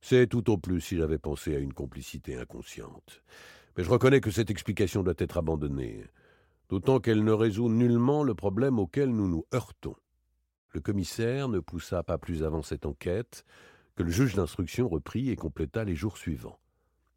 C'est 0.00 0.28
tout 0.28 0.48
au 0.50 0.58
plus 0.58 0.80
si 0.80 0.96
j'avais 0.96 1.18
pensé 1.18 1.56
à 1.56 1.58
une 1.58 1.74
complicité 1.74 2.36
inconsciente. 2.36 3.22
Mais 3.76 3.84
je 3.84 3.90
reconnais 3.90 4.20
que 4.20 4.30
cette 4.30 4.50
explication 4.50 5.02
doit 5.02 5.14
être 5.18 5.38
abandonnée, 5.38 6.04
d'autant 6.68 7.00
qu'elle 7.00 7.24
ne 7.24 7.32
résout 7.32 7.68
nullement 7.68 8.22
le 8.22 8.34
problème 8.34 8.78
auquel 8.78 9.10
nous 9.10 9.28
nous 9.28 9.44
heurtons. 9.52 9.96
Le 10.72 10.80
commissaire 10.80 11.48
ne 11.48 11.58
poussa 11.58 12.02
pas 12.02 12.18
plus 12.18 12.44
avant 12.44 12.62
cette 12.62 12.86
enquête 12.86 13.44
que 13.96 14.04
le 14.04 14.10
juge 14.10 14.34
d'instruction 14.34 14.88
reprit 14.88 15.30
et 15.30 15.36
compléta 15.36 15.84
les 15.84 15.96
jours 15.96 16.16
suivants. 16.16 16.60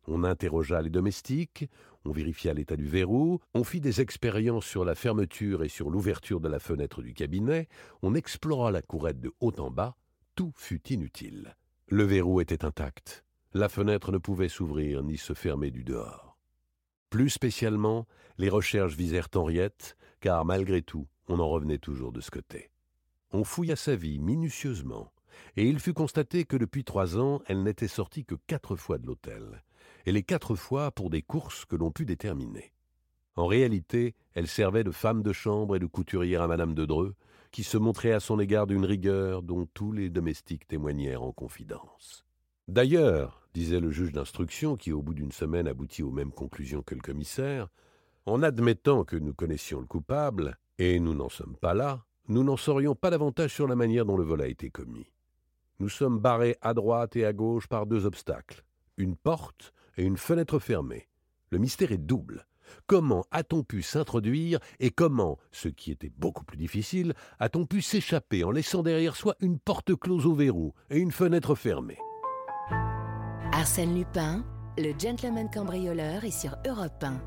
On 0.07 0.23
interrogea 0.23 0.81
les 0.81 0.89
domestiques, 0.89 1.69
on 2.03 2.11
vérifia 2.11 2.53
l'état 2.53 2.75
du 2.75 2.87
verrou, 2.87 3.39
on 3.53 3.63
fit 3.63 3.79
des 3.79 4.01
expériences 4.01 4.65
sur 4.65 4.83
la 4.83 4.95
fermeture 4.95 5.63
et 5.63 5.69
sur 5.69 5.89
l'ouverture 5.89 6.41
de 6.41 6.49
la 6.49 6.59
fenêtre 6.59 7.01
du 7.01 7.13
cabinet, 7.13 7.69
on 8.01 8.15
explora 8.15 8.71
la 8.71 8.81
courette 8.81 9.21
de 9.21 9.31
haut 9.39 9.53
en 9.59 9.71
bas, 9.71 9.95
tout 10.35 10.51
fut 10.55 10.81
inutile. 10.91 11.55
Le 11.87 12.03
verrou 12.03 12.41
était 12.41 12.65
intact. 12.65 13.23
La 13.53 13.69
fenêtre 13.69 14.11
ne 14.11 14.17
pouvait 14.17 14.49
s'ouvrir 14.49 15.03
ni 15.03 15.17
se 15.17 15.33
fermer 15.33 15.69
du 15.69 15.83
dehors. 15.83 16.37
Plus 17.11 17.29
spécialement, 17.29 18.07
les 18.39 18.49
recherches 18.49 18.95
visèrent 18.95 19.29
Henriette, 19.35 19.95
car 20.19 20.43
malgré 20.43 20.81
tout, 20.81 21.07
on 21.27 21.39
en 21.39 21.47
revenait 21.47 21.77
toujours 21.77 22.11
de 22.11 22.19
ce 22.19 22.31
côté. 22.31 22.72
On 23.35 23.43
fouilla 23.43 23.75
sa 23.75 23.95
vie 23.95 24.19
minutieusement, 24.19 25.11
et 25.57 25.67
il 25.67 25.79
fut 25.79 25.93
constaté 25.93 26.45
que 26.45 26.55
depuis 26.55 26.83
trois 26.83 27.17
ans, 27.17 27.41
elle 27.47 27.63
n'était 27.63 27.87
sortie 27.87 28.25
que 28.25 28.35
quatre 28.45 28.75
fois 28.75 28.99
de 28.99 29.07
l'hôtel, 29.07 29.63
et 30.05 30.11
les 30.11 30.21
quatre 30.21 30.55
fois 30.55 30.91
pour 30.91 31.09
des 31.09 31.23
courses 31.23 31.65
que 31.65 31.75
l'on 31.75 31.89
put 31.89 32.05
déterminer. 32.05 32.73
En 33.35 33.47
réalité, 33.47 34.13
elle 34.35 34.47
servait 34.47 34.83
de 34.83 34.91
femme 34.91 35.23
de 35.23 35.33
chambre 35.33 35.75
et 35.75 35.79
de 35.79 35.87
couturière 35.87 36.43
à 36.43 36.47
madame 36.47 36.75
de 36.75 36.85
Dreux, 36.85 37.15
qui 37.51 37.63
se 37.63 37.77
montrait 37.77 38.11
à 38.11 38.19
son 38.19 38.39
égard 38.39 38.67
d'une 38.67 38.85
rigueur 38.85 39.41
dont 39.41 39.67
tous 39.73 39.91
les 39.91 40.11
domestiques 40.11 40.67
témoignèrent 40.67 41.23
en 41.23 41.31
confidence. 41.31 42.25
D'ailleurs, 42.67 43.47
disait 43.55 43.79
le 43.79 43.89
juge 43.89 44.11
d'instruction, 44.11 44.77
qui 44.77 44.91
au 44.91 45.01
bout 45.01 45.15
d'une 45.15 45.31
semaine 45.31 45.67
aboutit 45.67 46.03
aux 46.03 46.11
mêmes 46.11 46.31
conclusions 46.31 46.83
que 46.83 46.93
le 46.93 47.01
commissaire, 47.01 47.67
en 48.27 48.43
admettant 48.43 49.03
que 49.03 49.15
nous 49.15 49.33
connaissions 49.33 49.79
le 49.79 49.87
coupable, 49.87 50.59
et 50.77 50.99
nous 50.99 51.15
n'en 51.15 51.29
sommes 51.29 51.57
pas 51.57 51.73
là, 51.73 52.05
nous 52.27 52.43
n'en 52.43 52.57
saurions 52.57 52.95
pas 52.95 53.09
davantage 53.09 53.53
sur 53.53 53.67
la 53.67 53.75
manière 53.75 54.05
dont 54.05 54.17
le 54.17 54.23
vol 54.23 54.41
a 54.41 54.47
été 54.47 54.69
commis. 54.69 55.11
Nous 55.79 55.89
sommes 55.89 56.19
barrés 56.19 56.57
à 56.61 56.73
droite 56.73 57.15
et 57.15 57.25
à 57.25 57.33
gauche 57.33 57.67
par 57.67 57.85
deux 57.85 58.05
obstacles, 58.05 58.63
une 58.97 59.15
porte 59.15 59.73
et 59.97 60.03
une 60.03 60.17
fenêtre 60.17 60.59
fermée. 60.59 61.09
Le 61.49 61.57
mystère 61.57 61.91
est 61.91 61.97
double. 61.97 62.47
Comment 62.87 63.25
a-t-on 63.31 63.63
pu 63.63 63.81
s'introduire 63.81 64.59
et 64.79 64.89
comment, 64.89 65.37
ce 65.51 65.67
qui 65.67 65.91
était 65.91 66.11
beaucoup 66.17 66.45
plus 66.45 66.57
difficile, 66.57 67.13
a-t-on 67.39 67.65
pu 67.65 67.81
s'échapper 67.81 68.43
en 68.43 68.51
laissant 68.51 68.83
derrière 68.83 69.15
soi 69.15 69.35
une 69.39 69.59
porte 69.59 69.95
close 69.95 70.25
au 70.25 70.33
verrou 70.33 70.73
et 70.89 70.97
une 70.97 71.11
fenêtre 71.11 71.55
fermée? 71.55 71.99
Arsène 73.51 73.95
Lupin, 73.95 74.43
le 74.77 74.97
gentleman 74.97 75.49
cambrioleur 75.53 76.23
est 76.23 76.31
sur 76.31 76.55
Europe 76.65 77.03
1. 77.03 77.21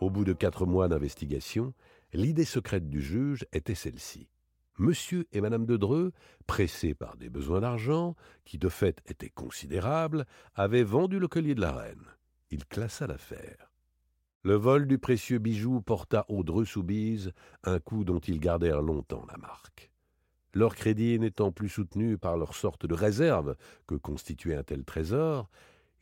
Au 0.00 0.08
bout 0.08 0.24
de 0.24 0.32
quatre 0.32 0.64
mois 0.64 0.88
d'investigation, 0.88 1.74
l'idée 2.12 2.44
secrète 2.44 2.88
du 2.88 3.00
juge 3.00 3.46
était 3.52 3.74
celle-ci. 3.74 4.28
Monsieur 4.78 5.26
et 5.32 5.40
Madame 5.40 5.66
de 5.66 5.76
Dreux, 5.76 6.12
pressés 6.46 6.94
par 6.94 7.16
des 7.16 7.28
besoins 7.28 7.60
d'argent, 7.60 8.16
qui 8.44 8.56
de 8.56 8.68
fait 8.68 9.02
étaient 9.06 9.28
considérables, 9.28 10.24
avaient 10.54 10.82
vendu 10.84 11.18
le 11.18 11.28
collier 11.28 11.54
de 11.54 11.60
la 11.60 11.72
reine. 11.72 12.04
Il 12.50 12.64
classa 12.64 13.06
l'affaire. 13.06 13.70
Le 14.42 14.54
vol 14.54 14.86
du 14.86 14.96
précieux 14.96 15.38
bijou 15.38 15.82
porta 15.82 16.24
aux 16.28 16.42
Dreux-Soubise 16.42 17.32
un 17.62 17.78
coup 17.78 18.04
dont 18.04 18.20
ils 18.20 18.40
gardèrent 18.40 18.80
longtemps 18.80 19.26
la 19.30 19.36
marque. 19.36 19.90
Leur 20.54 20.74
crédit 20.74 21.18
n'étant 21.18 21.52
plus 21.52 21.68
soutenu 21.68 22.16
par 22.16 22.38
leur 22.38 22.54
sorte 22.54 22.86
de 22.86 22.94
réserve 22.94 23.54
que 23.86 23.94
constituait 23.94 24.56
un 24.56 24.62
tel 24.62 24.84
trésor, 24.84 25.50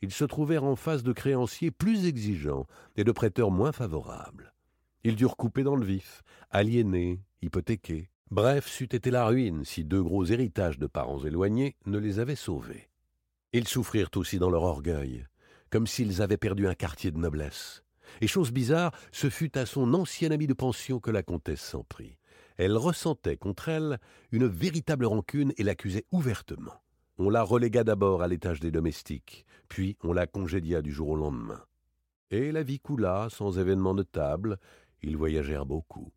ils 0.01 0.13
se 0.13 0.23
trouvèrent 0.23 0.63
en 0.63 0.77
face 0.77 1.03
de 1.03 1.11
créanciers 1.11 1.71
plus 1.71 2.05
exigeants 2.05 2.65
et 2.95 3.03
de 3.03 3.11
prêteurs 3.11 3.51
moins 3.51 3.73
favorables. 3.73 4.53
Ils 5.03 5.15
durent 5.15 5.37
couper 5.37 5.63
dans 5.63 5.75
le 5.75 5.85
vif, 5.85 6.23
aliénés, 6.49 7.21
hypothéqués. 7.41 8.09
Bref, 8.31 8.67
c'eût 8.67 8.89
été 8.91 9.11
la 9.11 9.25
ruine 9.25 9.65
si 9.65 9.85
deux 9.85 10.03
gros 10.03 10.25
héritages 10.25 10.77
de 10.77 10.87
parents 10.87 11.23
éloignés 11.23 11.75
ne 11.85 11.97
les 11.97 12.19
avaient 12.19 12.35
sauvés. 12.35 12.89
Ils 13.53 13.67
souffrirent 13.67 14.11
aussi 14.15 14.37
dans 14.37 14.49
leur 14.49 14.63
orgueil, 14.63 15.25
comme 15.69 15.87
s'ils 15.87 16.21
avaient 16.21 16.37
perdu 16.37 16.67
un 16.67 16.75
quartier 16.75 17.11
de 17.11 17.17
noblesse. 17.17 17.83
Et 18.21 18.27
chose 18.27 18.51
bizarre, 18.51 18.91
ce 19.11 19.29
fut 19.29 19.57
à 19.57 19.65
son 19.65 19.93
ancienne 19.93 20.31
amie 20.31 20.47
de 20.47 20.53
pension 20.53 20.99
que 20.99 21.11
la 21.11 21.23
comtesse 21.23 21.61
s'en 21.61 21.83
prit. 21.83 22.17
Elle 22.57 22.75
ressentait 22.77 23.37
contre 23.37 23.69
elle 23.69 23.99
une 24.31 24.47
véritable 24.47 25.05
rancune 25.05 25.53
et 25.57 25.63
l'accusait 25.63 26.05
ouvertement. 26.11 26.83
On 27.17 27.29
la 27.29 27.41
relégua 27.41 27.83
d'abord 27.83 28.21
à 28.21 28.27
l'étage 28.27 28.59
des 28.59 28.71
domestiques, 28.71 29.45
puis 29.69 29.97
on 30.03 30.13
la 30.13 30.27
congédia 30.27 30.81
du 30.81 30.91
jour 30.91 31.09
au 31.09 31.15
lendemain. 31.15 31.63
Et 32.31 32.51
la 32.51 32.63
vie 32.63 32.79
coula 32.79 33.27
sans 33.29 33.57
événement 33.57 33.93
notable, 33.93 34.59
ils 35.01 35.17
voyagèrent 35.17 35.65
beaucoup. 35.65 36.11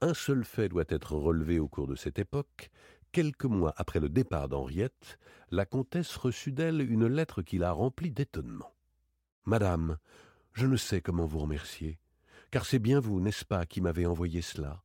Un 0.00 0.14
seul 0.14 0.44
fait 0.44 0.68
doit 0.68 0.84
être 0.88 1.16
relevé 1.16 1.58
au 1.58 1.68
cours 1.68 1.86
de 1.86 1.96
cette 1.96 2.18
époque. 2.18 2.70
Quelques 3.10 3.44
mois 3.44 3.74
après 3.76 4.00
le 4.00 4.08
départ 4.08 4.48
d'Henriette, 4.48 5.18
la 5.50 5.66
comtesse 5.66 6.14
reçut 6.16 6.52
d'elle 6.52 6.80
une 6.80 7.06
lettre 7.06 7.42
qui 7.42 7.58
la 7.58 7.72
remplit 7.72 8.10
d'étonnement. 8.10 8.74
Madame, 9.44 9.98
je 10.52 10.66
ne 10.66 10.76
sais 10.76 11.00
comment 11.00 11.26
vous 11.26 11.38
remercier, 11.38 11.98
car 12.50 12.66
c'est 12.66 12.78
bien 12.78 13.00
vous, 13.00 13.20
n'est-ce 13.20 13.44
pas, 13.44 13.66
qui 13.66 13.80
m'avez 13.80 14.06
envoyé 14.06 14.42
cela. 14.42 14.82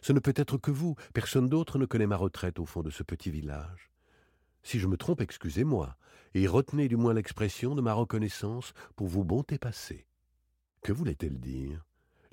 Ce 0.00 0.12
ne 0.12 0.20
peut 0.20 0.34
être 0.36 0.58
que 0.58 0.70
vous, 0.70 0.94
personne 1.12 1.48
d'autre 1.48 1.78
ne 1.78 1.86
connaît 1.86 2.06
ma 2.06 2.16
retraite 2.16 2.58
au 2.58 2.66
fond 2.66 2.82
de 2.82 2.90
ce 2.90 3.02
petit 3.02 3.30
village. 3.30 3.90
Si 4.62 4.78
je 4.78 4.86
me 4.86 4.96
trompe, 4.96 5.20
excusez-moi, 5.20 5.96
et 6.34 6.46
retenez 6.46 6.88
du 6.88 6.96
moins 6.96 7.14
l'expression 7.14 7.74
de 7.74 7.82
ma 7.82 7.92
reconnaissance 7.92 8.72
pour 8.96 9.08
vos 9.08 9.24
bontés 9.24 9.58
passées. 9.58 10.06
Que 10.82 10.92
voulait-elle 10.92 11.38
dire? 11.38 11.84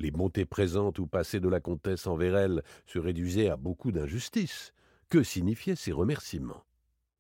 Les 0.02 0.12
bontés 0.12 0.46
présentes 0.46 1.00
ou 1.00 1.08
passées 1.08 1.40
de 1.40 1.48
la 1.48 1.60
comtesse 1.60 2.08
envers 2.08 2.36
elle 2.36 2.64
se 2.86 3.00
réduisaient 3.00 3.50
à 3.50 3.58
beaucoup 3.58 3.92
d'injustice. 3.92 4.74
Que 5.10 5.24
signifiaient 5.24 5.76
ces 5.76 5.92
remerciements? 5.92 6.64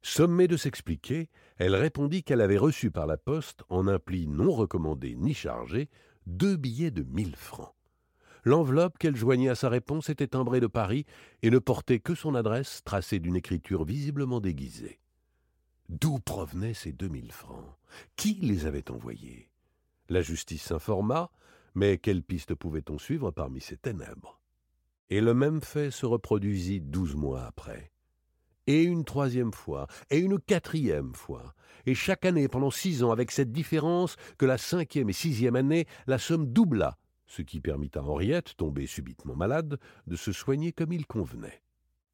Sommée 0.01 0.47
de 0.47 0.57
s'expliquer, 0.57 1.29
elle 1.57 1.75
répondit 1.75 2.23
qu'elle 2.23 2.41
avait 2.41 2.57
reçu 2.57 2.89
par 2.89 3.05
la 3.05 3.17
poste, 3.17 3.63
en 3.69 3.88
un 3.88 4.00
pli 4.00 4.27
non 4.27 4.51
recommandé 4.51 5.15
ni 5.15 5.33
chargé, 5.33 5.89
deux 6.25 6.55
billets 6.55 6.91
de 6.91 7.03
mille 7.03 7.35
francs. 7.35 7.73
L'enveloppe 8.43 8.97
qu'elle 8.97 9.15
joignait 9.15 9.50
à 9.50 9.55
sa 9.55 9.69
réponse 9.69 10.09
était 10.09 10.27
timbrée 10.27 10.59
de 10.59 10.67
Paris 10.67 11.05
et 11.43 11.51
ne 11.51 11.59
portait 11.59 12.00
que 12.00 12.15
son 12.15 12.33
adresse 12.33 12.81
tracée 12.83 13.19
d'une 13.19 13.35
écriture 13.35 13.85
visiblement 13.85 14.39
déguisée. 14.39 15.00
D'où 15.89 16.17
provenaient 16.19 16.73
ces 16.73 16.93
deux 16.93 17.09
mille 17.09 17.31
francs? 17.31 17.75
Qui 18.15 18.35
les 18.41 18.65
avait 18.65 18.89
envoyés? 18.89 19.51
La 20.09 20.21
justice 20.21 20.63
s'informa, 20.63 21.29
mais 21.75 21.97
quelle 21.97 22.23
piste 22.23 22.55
pouvait-on 22.55 22.97
suivre 22.97 23.31
parmi 23.31 23.61
ces 23.61 23.77
ténèbres? 23.77 24.39
Et 25.09 25.21
le 25.21 25.33
même 25.33 25.61
fait 25.61 25.91
se 25.91 26.05
reproduisit 26.05 26.81
douze 26.81 27.15
mois 27.15 27.43
après. 27.43 27.91
Et 28.67 28.83
une 28.83 29.03
troisième 29.03 29.53
fois, 29.53 29.87
et 30.09 30.19
une 30.19 30.39
quatrième 30.39 31.13
fois, 31.15 31.53
et 31.85 31.95
chaque 31.95 32.25
année 32.25 32.47
pendant 32.47 32.71
six 32.71 33.03
ans, 33.03 33.11
avec 33.11 33.31
cette 33.31 33.51
différence 33.51 34.15
que 34.37 34.45
la 34.45 34.57
cinquième 34.57 35.09
et 35.09 35.13
sixième 35.13 35.55
année, 35.55 35.85
la 36.07 36.17
somme 36.17 36.45
doubla, 36.45 36.97
ce 37.25 37.41
qui 37.41 37.59
permit 37.59 37.91
à 37.95 38.03
Henriette, 38.03 38.55
tombée 38.57 38.87
subitement 38.87 39.35
malade, 39.35 39.79
de 40.05 40.15
se 40.15 40.31
soigner 40.31 40.73
comme 40.73 40.93
il 40.93 41.07
convenait. 41.07 41.63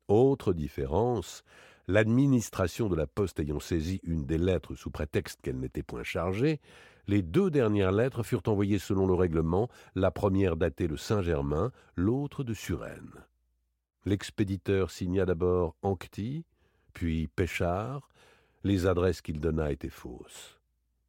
Autre 0.07 0.53
différence, 0.53 1.43
l'administration 1.87 2.89
de 2.89 2.95
la 2.95 3.07
poste 3.07 3.39
ayant 3.39 3.59
saisi 3.59 3.99
une 4.03 4.25
des 4.25 4.37
lettres 4.37 4.75
sous 4.75 4.91
prétexte 4.91 5.41
qu'elle 5.41 5.59
n'était 5.59 5.83
point 5.83 6.03
chargée, 6.03 6.59
les 7.07 7.21
deux 7.21 7.49
dernières 7.49 7.93
lettres 7.93 8.23
furent 8.23 8.43
envoyées 8.47 8.79
selon 8.79 9.07
le 9.07 9.13
règlement, 9.13 9.69
la 9.95 10.11
première 10.11 10.57
datée 10.57 10.89
de 10.89 10.97
Saint-Germain, 10.97 11.71
l'autre 11.95 12.43
de 12.43 12.53
Suresnes. 12.53 13.25
L'expéditeur 14.05 14.91
signa 14.91 15.25
d'abord 15.25 15.75
Ancty, 15.81 16.45
puis 16.93 17.27
Péchard. 17.27 18.09
Les 18.63 18.85
adresses 18.85 19.21
qu'il 19.21 19.39
donna 19.39 19.71
étaient 19.71 19.89
fausses. 19.89 20.59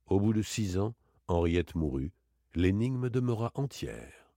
Au 0.06 0.20
bout 0.20 0.32
de 0.32 0.42
six 0.42 0.78
ans, 0.78 0.94
Henriette 1.26 1.74
mourut. 1.74 2.12
L'énigme 2.54 3.08
demeura 3.08 3.50
entière. 3.54 4.32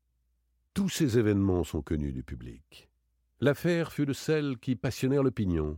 Tous 0.73 0.89
ces 0.89 1.17
événements 1.17 1.63
sont 1.63 1.81
connus 1.81 2.13
du 2.13 2.23
public. 2.23 2.89
L'affaire 3.41 3.91
fut 3.91 4.05
de 4.05 4.13
celles 4.13 4.57
qui 4.57 4.75
passionnèrent 4.75 5.23
l'opinion, 5.23 5.77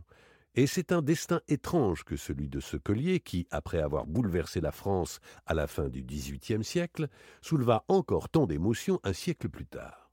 et 0.54 0.66
c'est 0.66 0.92
un 0.92 1.02
destin 1.02 1.40
étrange 1.48 2.04
que 2.04 2.16
celui 2.16 2.48
de 2.48 2.60
ce 2.60 2.76
collier 2.76 3.20
qui, 3.20 3.46
après 3.50 3.80
avoir 3.80 4.06
bouleversé 4.06 4.60
la 4.60 4.72
France 4.72 5.20
à 5.46 5.54
la 5.54 5.66
fin 5.66 5.88
du 5.88 6.02
XVIIIe 6.02 6.62
siècle, 6.62 7.08
souleva 7.42 7.84
encore 7.88 8.28
tant 8.28 8.46
d'émotions 8.46 9.00
un 9.02 9.12
siècle 9.12 9.48
plus 9.48 9.66
tard. 9.66 10.10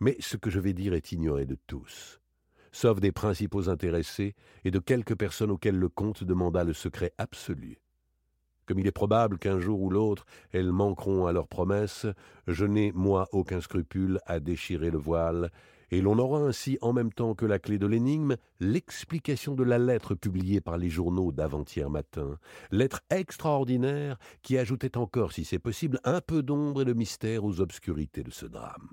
Mais 0.00 0.16
ce 0.20 0.36
que 0.36 0.50
je 0.50 0.60
vais 0.60 0.72
dire 0.72 0.94
est 0.94 1.12
ignoré 1.12 1.44
de 1.44 1.58
tous, 1.66 2.20
sauf 2.72 3.00
des 3.00 3.12
principaux 3.12 3.68
intéressés 3.68 4.34
et 4.64 4.70
de 4.70 4.78
quelques 4.78 5.16
personnes 5.16 5.50
auxquelles 5.50 5.78
le 5.78 5.88
comte 5.88 6.24
demanda 6.24 6.64
le 6.64 6.72
secret 6.72 7.12
absolu. 7.18 7.78
Comme 8.64 8.78
il 8.78 8.86
est 8.86 8.92
probable 8.92 9.38
qu'un 9.38 9.58
jour 9.58 9.82
ou 9.82 9.90
l'autre 9.90 10.24
elles 10.52 10.72
manqueront 10.72 11.26
à 11.26 11.32
leurs 11.32 11.48
promesses, 11.48 12.06
je 12.46 12.64
n'ai, 12.64 12.92
moi, 12.92 13.28
aucun 13.32 13.60
scrupule 13.60 14.20
à 14.24 14.40
déchirer 14.40 14.90
le 14.90 14.98
voile 14.98 15.50
et 15.92 16.00
l'on 16.00 16.18
aura 16.18 16.40
ainsi 16.40 16.78
en 16.80 16.94
même 16.94 17.12
temps 17.12 17.34
que 17.34 17.44
la 17.44 17.58
clé 17.58 17.78
de 17.78 17.86
l'énigme 17.86 18.36
l'explication 18.60 19.54
de 19.54 19.62
la 19.62 19.78
lettre 19.78 20.14
publiée 20.14 20.62
par 20.62 20.78
les 20.78 20.88
journaux 20.88 21.32
d'avant-hier 21.32 21.90
matin, 21.90 22.38
lettre 22.70 23.02
extraordinaire 23.10 24.18
qui 24.40 24.56
ajoutait 24.56 24.96
encore, 24.96 25.32
si 25.32 25.44
c'est 25.44 25.58
possible, 25.58 26.00
un 26.04 26.22
peu 26.22 26.42
d'ombre 26.42 26.82
et 26.82 26.86
de 26.86 26.94
mystère 26.94 27.44
aux 27.44 27.60
obscurités 27.60 28.22
de 28.22 28.30
ce 28.30 28.46
drame. 28.46 28.88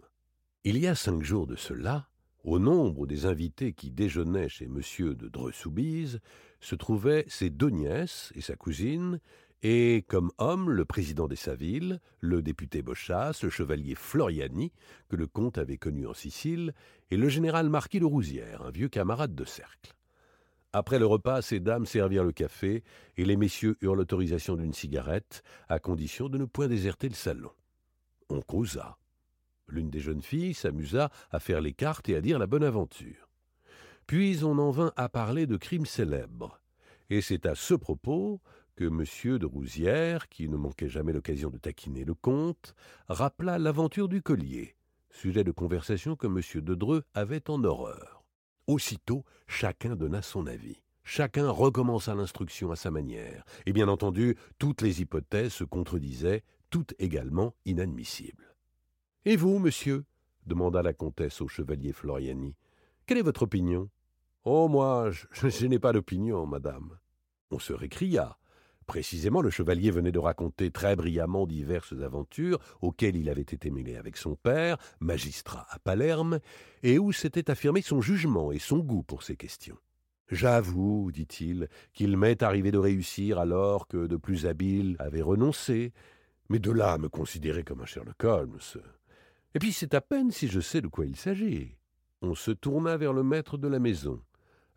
Il 0.65 0.77
y 0.77 0.88
a 0.88 0.94
cinq 0.94 1.24
jours 1.24 1.48
de 1.48 1.56
cela, 1.56 2.10
au 2.44 2.60
nombre 2.60 3.08
des 3.08 3.25
invités 3.25 3.72
qui 3.72 3.91
déjeunaient 3.91 4.50
chez 4.50 4.65
M. 4.65 4.82
de 5.15 5.29
Dreux-Soubise, 5.29 6.20
se 6.60 6.75
trouvaient 6.75 7.24
ses 7.29 7.50
deux 7.50 7.70
nièces 7.70 8.34
et 8.36 8.41
sa 8.41 8.58
cousine, 8.58 9.22
et 9.62 10.06
comme 10.08 10.32
homme 10.38 10.70
le 10.70 10.86
président 10.86 11.28
des 11.28 11.36
Savilles, 11.36 12.00
le 12.22 12.42
député 12.42 12.82
Bochas, 12.82 13.39
le 13.44 13.50
chevalier 13.50 13.96
Floriani, 13.96 14.72
que 15.10 15.18
le 15.18 15.28
comte 15.28 15.58
avait 15.58 15.78
connu 15.78 16.08
en 16.08 16.13
Sicile, 16.13 16.74
et 17.12 17.18
le 17.18 17.28
général 17.28 17.70
marquis 17.70 18.00
de 18.00 18.06
Rousière, 18.06 18.62
un 18.62 18.72
vieux 18.72 18.88
camarade 18.88 19.36
de 19.36 19.44
cercle. 19.44 19.96
Après 20.72 21.00
le 21.00 21.06
repas, 21.06 21.42
ces 21.42 21.60
dames 21.60 21.86
servirent 21.86 22.24
le 22.24 22.32
café, 22.32 22.84
et 23.18 23.25
les 23.25 23.36
messieurs 23.36 23.75
eurent 23.82 23.96
l'autorisation 23.96 24.56
d'une 24.56 24.74
cigarette, 24.74 25.44
à 25.68 25.80
condition 25.80 26.30
de 26.30 26.38
ne 26.38 26.46
point 26.46 26.68
déserter 26.68 27.10
le 27.10 27.16
salon. 27.16 27.51
On 28.30 28.42
causa. 28.42 28.98
L'une 29.68 29.89
des 29.89 30.00
jeunes 30.00 30.22
filles 30.22 30.54
s'amusa 30.54 31.10
à 31.32 31.39
faire 31.39 31.60
les 31.60 31.74
cartes 31.74 32.08
et 32.10 32.16
à 32.16 32.22
dire 32.22 32.39
la 32.39 32.48
bonne 32.48 32.63
aventure. 32.63 33.30
Puis 34.08 34.44
on 34.44 34.58
en 34.58 34.72
vint 34.72 34.94
à 34.96 35.10
parler 35.10 35.48
de 35.48 35.58
crimes 35.58 35.86
célèbres. 35.86 36.60
Et 37.10 37.22
c'est 37.22 37.46
à 37.46 37.56
ce 37.56 37.74
propos 37.74 38.39
que 38.79 38.86
M. 38.86 39.38
de 39.39 39.45
Rousière, 39.45 40.29
qui 40.29 40.48
ne 40.48 40.55
manquait 40.55 40.88
jamais 40.88 41.12
l'occasion 41.12 41.50
de 41.50 41.57
taquiner 41.57 42.05
le 42.05 42.13
comte, 42.13 42.74
rappela 43.09 43.59
l'aventure 43.59 44.07
du 44.07 44.21
collier, 44.21 44.77
sujet 45.09 45.43
de 45.43 45.51
conversation 45.51 46.15
que 46.15 46.27
M. 46.27 46.63
de 46.63 46.75
Dreux 46.75 47.03
avait 47.13 47.50
en 47.50 47.62
horreur. 47.65 48.24
Aussitôt, 48.67 49.25
chacun 49.48 49.98
donna 49.98 50.21
son 50.21 50.48
avis. 50.48 50.81
Chacun 51.03 51.50
recommença 51.50 52.15
l'instruction 52.15 52.71
à 52.71 52.77
sa 52.77 52.89
manière, 52.89 53.43
et 53.65 53.74
bien 53.74 53.89
entendu, 53.89 54.38
toutes 54.59 54.81
les 54.81 55.01
hypothèses 55.01 55.51
se 55.51 55.65
contredisaient, 55.65 56.45
toutes 56.69 56.93
également 57.00 57.55
inadmissibles. 57.65 58.55
Et 59.25 59.36
vous, 59.36 59.59
monsieur? 59.59 60.05
demanda 60.45 60.81
la 60.81 60.93
comtesse 60.93 61.41
au 61.41 61.50
chevalier 61.50 61.91
Floriani. 61.91 62.55
Quelle 63.05 63.17
est 63.17 63.24
votre 63.24 63.43
opinion 63.43 63.89
Oh, 64.45 64.69
moi, 64.69 65.12
je 65.12 65.67
n'ai 65.67 65.79
pas 65.79 65.91
d'opinion, 65.91 66.45
madame. 66.45 66.98
On 67.51 67.59
se 67.59 67.74
récria. 67.74 68.38
Précisément, 68.89 69.43
le 69.43 69.51
chevalier 69.51 69.91
venait 69.91 70.12
de 70.12 70.17
raconter 70.17 70.72
très 70.72 70.96
brillamment 70.96 71.46
diverses 71.46 71.93
aventures 72.01 72.58
auxquelles 72.81 73.15
il 73.15 73.29
avait 73.29 73.41
été 73.41 73.69
mêlé 73.69 73.98
avec 73.98 74.17
son 74.17 74.34
père, 74.34 74.79
magistrat 75.00 75.67
à 75.69 75.77
Palerme, 75.77 76.39
et 76.81 76.98
où 76.98 77.12
s'était 77.12 77.51
affirmé 77.51 77.84
son 77.84 78.01
jugement 78.01 78.51
et 78.51 78.58
son 78.58 78.79
goût 78.79 79.03
pour 79.03 79.22
ces 79.22 79.36
questions. 79.36 79.77
J'avoue, 80.31 81.12
dit-il, 81.12 81.67
qu'il 81.93 82.17
m'est 82.17 82.41
arrivé 82.41 82.72
de 82.72 82.79
réussir 82.79 83.38
alors 83.38 83.88
que 83.88 84.08
de 84.08 84.17
plus 84.17 84.48
habiles 84.48 84.96
avaient 84.98 85.22
renoncé, 85.22 85.93
mais 86.50 86.58
de 86.58 86.72
là 86.72 86.93
à 86.93 86.98
me 86.98 87.10
considérer 87.10 87.63
comme 87.63 87.81
un 87.81 87.86
Sherlock 87.86 88.24
Holmes. 88.24 88.58
Et 89.53 89.60
puis 89.60 89.72
c'est 89.72 89.93
à 89.93 90.01
peine 90.01 90.31
si 90.31 90.48
je 90.48 90.62
sais 90.62 90.81
de 90.81 90.88
quoi 90.88 91.05
il 91.05 91.15
s'agit. 91.15 91.75
On 92.24 92.34
se 92.34 92.50
tourna 92.50 92.98
vers 92.98 93.13
le 93.13 93.22
maître 93.22 93.60
de 93.60 93.67
la 93.67 93.77
maison. 93.77 94.19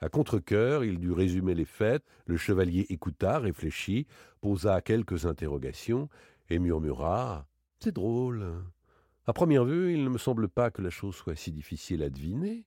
À 0.03 0.09
contre-cœur, 0.09 0.83
il 0.83 0.99
dut 0.99 1.13
résumer 1.13 1.55
les 1.55 1.65
faits, 1.65 2.03
le 2.27 2.37
chevalier 2.37 2.87
écouta, 2.89 3.39
réfléchit, 3.39 4.09
posa 4.41 4.81
quelques 4.81 5.27
interrogations, 5.27 6.09
et 6.51 6.59
murmura 6.59 7.47
C'est 7.79 7.95
drôle. 7.95 8.53
À 9.27 9.33
première 9.33 9.65
vue, 9.65 9.95
il 9.95 10.03
ne 10.03 10.09
me 10.09 10.19
semble 10.19 10.49
pas 10.49 10.73
que 10.73 10.83
la 10.83 10.91
chose 10.91 11.15
soit 11.15 11.37
si 11.37 11.53
difficile 11.53 12.03
à 12.03 12.11
deviner. 12.11 12.65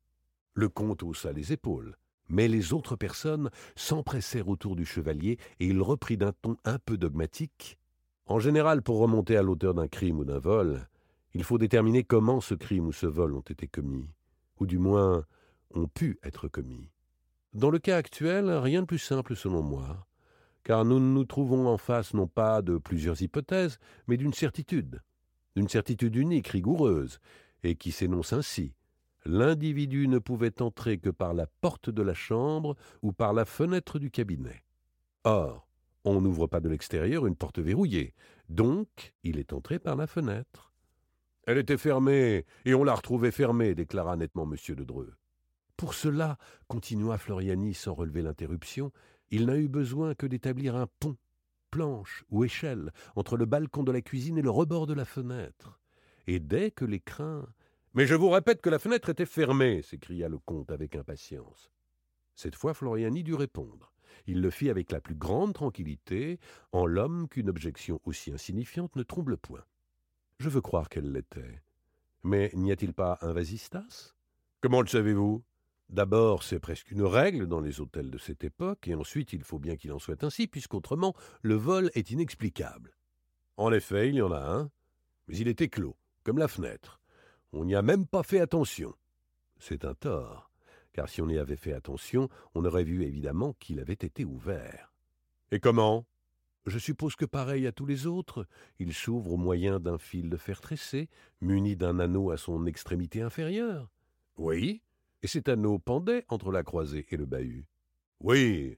Le 0.53 0.69
comte 0.69 1.03
haussa 1.03 1.33
les 1.33 1.51
épaules. 1.51 1.97
Mais 2.29 2.47
les 2.47 2.71
autres 2.71 2.95
personnes 2.95 3.49
s'empressèrent 3.75 4.47
autour 4.47 4.77
du 4.77 4.85
chevalier, 4.85 5.37
et 5.59 5.67
il 5.67 5.81
reprit 5.81 6.15
d'un 6.15 6.31
ton 6.31 6.55
un 6.63 6.79
peu 6.79 6.97
dogmatique. 6.97 7.77
En 8.27 8.39
général, 8.39 8.81
pour 8.81 8.99
remonter 8.99 9.35
à 9.35 9.43
l'auteur 9.43 9.73
d'un 9.73 9.89
crime 9.89 10.19
ou 10.19 10.23
d'un 10.23 10.39
vol, 10.39 10.87
il 11.33 11.43
faut 11.43 11.57
déterminer 11.57 12.05
comment 12.05 12.39
ce 12.39 12.55
crime 12.55 12.87
ou 12.87 12.93
ce 12.93 13.07
vol 13.07 13.35
ont 13.35 13.41
été 13.41 13.67
commis, 13.67 14.07
ou 14.61 14.65
du 14.65 14.77
moins 14.77 15.25
ont 15.73 15.89
pu 15.89 16.17
être 16.23 16.47
commis. 16.47 16.94
Dans 17.55 17.69
le 17.69 17.79
cas 17.79 17.95
actuel, 17.95 18.51
rien 18.51 18.81
de 18.81 18.85
plus 18.85 18.99
simple 18.99 19.33
selon 19.33 19.61
moi, 19.61 20.05
car 20.65 20.83
nous 20.83 20.99
nous 20.99 21.23
trouvons 21.23 21.67
en 21.67 21.77
face 21.77 22.13
non 22.13 22.27
pas 22.27 22.61
de 22.61 22.77
plusieurs 22.77 23.21
hypothèses, 23.21 23.79
mais 24.07 24.17
d'une 24.17 24.33
certitude, 24.33 25.01
d'une 25.55 25.69
certitude 25.69 26.17
unique, 26.17 26.49
rigoureuse, 26.49 27.21
et 27.63 27.77
qui 27.77 27.93
s'énonce 27.93 28.33
ainsi. 28.33 28.73
L'individu 29.23 30.09
ne 30.09 30.19
pouvait 30.19 30.61
entrer 30.61 30.97
que 30.97 31.09
par 31.09 31.33
la 31.33 31.47
porte 31.47 31.89
de 31.89 32.01
la 32.01 32.13
chambre 32.13 32.75
ou 33.01 33.13
par 33.13 33.31
la 33.31 33.45
fenêtre 33.45 33.99
du 33.99 34.11
cabinet. 34.11 34.65
Or, 35.23 35.65
on 36.03 36.19
n'ouvre 36.19 36.47
pas 36.47 36.59
de 36.59 36.67
l'extérieur 36.67 37.25
une 37.25 37.37
porte 37.37 37.59
verrouillée, 37.59 38.15
donc 38.49 39.13
il 39.23 39.39
est 39.39 39.53
entré 39.53 39.79
par 39.79 39.95
la 39.95 40.07
fenêtre. 40.07 40.73
Elle 41.47 41.59
était 41.59 41.77
fermée, 41.77 42.45
et 42.65 42.73
on 42.73 42.83
l'a 42.83 42.95
retrouvée 42.95 43.31
fermée, 43.31 43.75
déclara 43.75 44.17
nettement 44.17 44.43
M. 44.43 44.75
de. 44.75 44.85
Pour 45.77 45.93
cela, 45.93 46.37
continua 46.67 47.17
Floriani 47.17 47.73
sans 47.73 47.93
relever 47.93 48.21
l'interruption, 48.21 48.91
il 49.29 49.45
n'a 49.45 49.57
eu 49.57 49.67
besoin 49.67 50.15
que 50.15 50.25
d'établir 50.25 50.75
un 50.75 50.87
pont, 50.99 51.17
planche 51.69 52.23
ou 52.29 52.45
échelle 52.45 52.91
entre 53.15 53.35
le 53.35 53.45
balcon 53.45 53.83
de 53.83 53.91
la 53.91 54.01
cuisine 54.01 54.37
et 54.37 54.41
le 54.41 54.49
rebord 54.49 54.87
de 54.87 54.93
la 54.93 55.03
fenêtre. 55.03 55.79
Et 56.27 56.39
dès 56.39 56.71
que 56.71 56.85
l'écrin. 56.85 57.45
Mais 57.93 58.05
je 58.05 58.15
vous 58.15 58.29
répète 58.29 58.61
que 58.61 58.69
la 58.69 58.79
fenêtre 58.79 59.09
était 59.09 59.25
fermée, 59.25 59.81
s'écria 59.81 60.29
le 60.29 60.37
comte 60.37 60.71
avec 60.71 60.95
impatience. 60.95 61.71
Cette 62.35 62.55
fois, 62.55 62.73
Floriani 62.73 63.23
dut 63.23 63.35
répondre. 63.35 63.91
Il 64.27 64.41
le 64.41 64.49
fit 64.49 64.69
avec 64.69 64.91
la 64.91 65.01
plus 65.01 65.15
grande 65.15 65.53
tranquillité, 65.53 66.39
en 66.71 66.85
l'homme 66.85 67.27
qu'une 67.27 67.49
objection 67.49 67.99
aussi 68.05 68.31
insignifiante 68.31 68.95
ne 68.95 69.03
trouble 69.03 69.37
point. 69.37 69.63
Je 70.39 70.49
veux 70.49 70.61
croire 70.61 70.89
qu'elle 70.89 71.11
l'était. 71.11 71.61
Mais 72.23 72.51
n'y 72.53 72.71
a-t-il 72.71 72.93
pas 72.93 73.17
un 73.21 73.33
vasistas? 73.33 74.15
Comment 74.61 74.81
le 74.81 74.87
savez-vous? 74.87 75.43
D'abord, 75.89 76.43
c'est 76.43 76.59
presque 76.59 76.91
une 76.91 77.03
règle 77.03 77.47
dans 77.47 77.61
les 77.61 77.79
hôtels 77.79 78.09
de 78.09 78.17
cette 78.17 78.43
époque, 78.43 78.87
et 78.87 78.95
ensuite 78.95 79.33
il 79.33 79.43
faut 79.43 79.59
bien 79.59 79.75
qu'il 79.75 79.91
en 79.91 79.99
soit 79.99 80.23
ainsi, 80.23 80.47
puisqu'autrement 80.47 81.13
le 81.41 81.55
vol 81.55 81.91
est 81.93 82.09
inexplicable. 82.11 82.95
En 83.57 83.71
effet, 83.71 84.09
il 84.09 84.15
y 84.15 84.21
en 84.21 84.31
a 84.31 84.39
un, 84.39 84.71
mais 85.27 85.37
il 85.37 85.47
était 85.47 85.69
clos, 85.69 85.95
comme 86.23 86.37
la 86.37 86.47
fenêtre. 86.47 86.99
On 87.53 87.65
n'y 87.65 87.75
a 87.75 87.81
même 87.81 88.05
pas 88.05 88.23
fait 88.23 88.39
attention. 88.39 88.93
C'est 89.59 89.85
un 89.85 89.93
tort, 89.93 90.51
car 90.91 91.07
si 91.07 91.21
on 91.21 91.29
y 91.29 91.37
avait 91.37 91.55
fait 91.55 91.73
attention, 91.73 92.29
on 92.55 92.65
aurait 92.65 92.83
vu 92.83 93.03
évidemment 93.03 93.53
qu'il 93.53 93.79
avait 93.79 93.93
été 93.93 94.25
ouvert. 94.25 94.93
Et 95.51 95.59
comment? 95.59 96.05
Je 96.65 96.79
suppose 96.79 97.15
que 97.15 97.25
pareil 97.25 97.67
à 97.67 97.71
tous 97.71 97.85
les 97.85 98.07
autres, 98.07 98.47
il 98.79 98.93
s'ouvre 98.93 99.33
au 99.33 99.37
moyen 99.37 99.79
d'un 99.79 99.99
fil 99.99 100.29
de 100.29 100.37
fer 100.37 100.59
tressé, 100.61 101.09
muni 101.39 101.75
d'un 101.75 101.99
anneau 101.99 102.31
à 102.31 102.37
son 102.37 102.65
extrémité 102.65 103.21
inférieure. 103.21 103.91
Oui, 104.37 104.81
et 105.25 105.27
cet 105.27 105.49
anneau 105.49 105.79
pendait 105.79 106.23
entre 106.29 106.51
la 106.51 106.61
croisée 106.61 107.03
et 107.09 107.17
le 107.17 107.25
bahut. 107.25 107.65
Oui, 108.21 108.77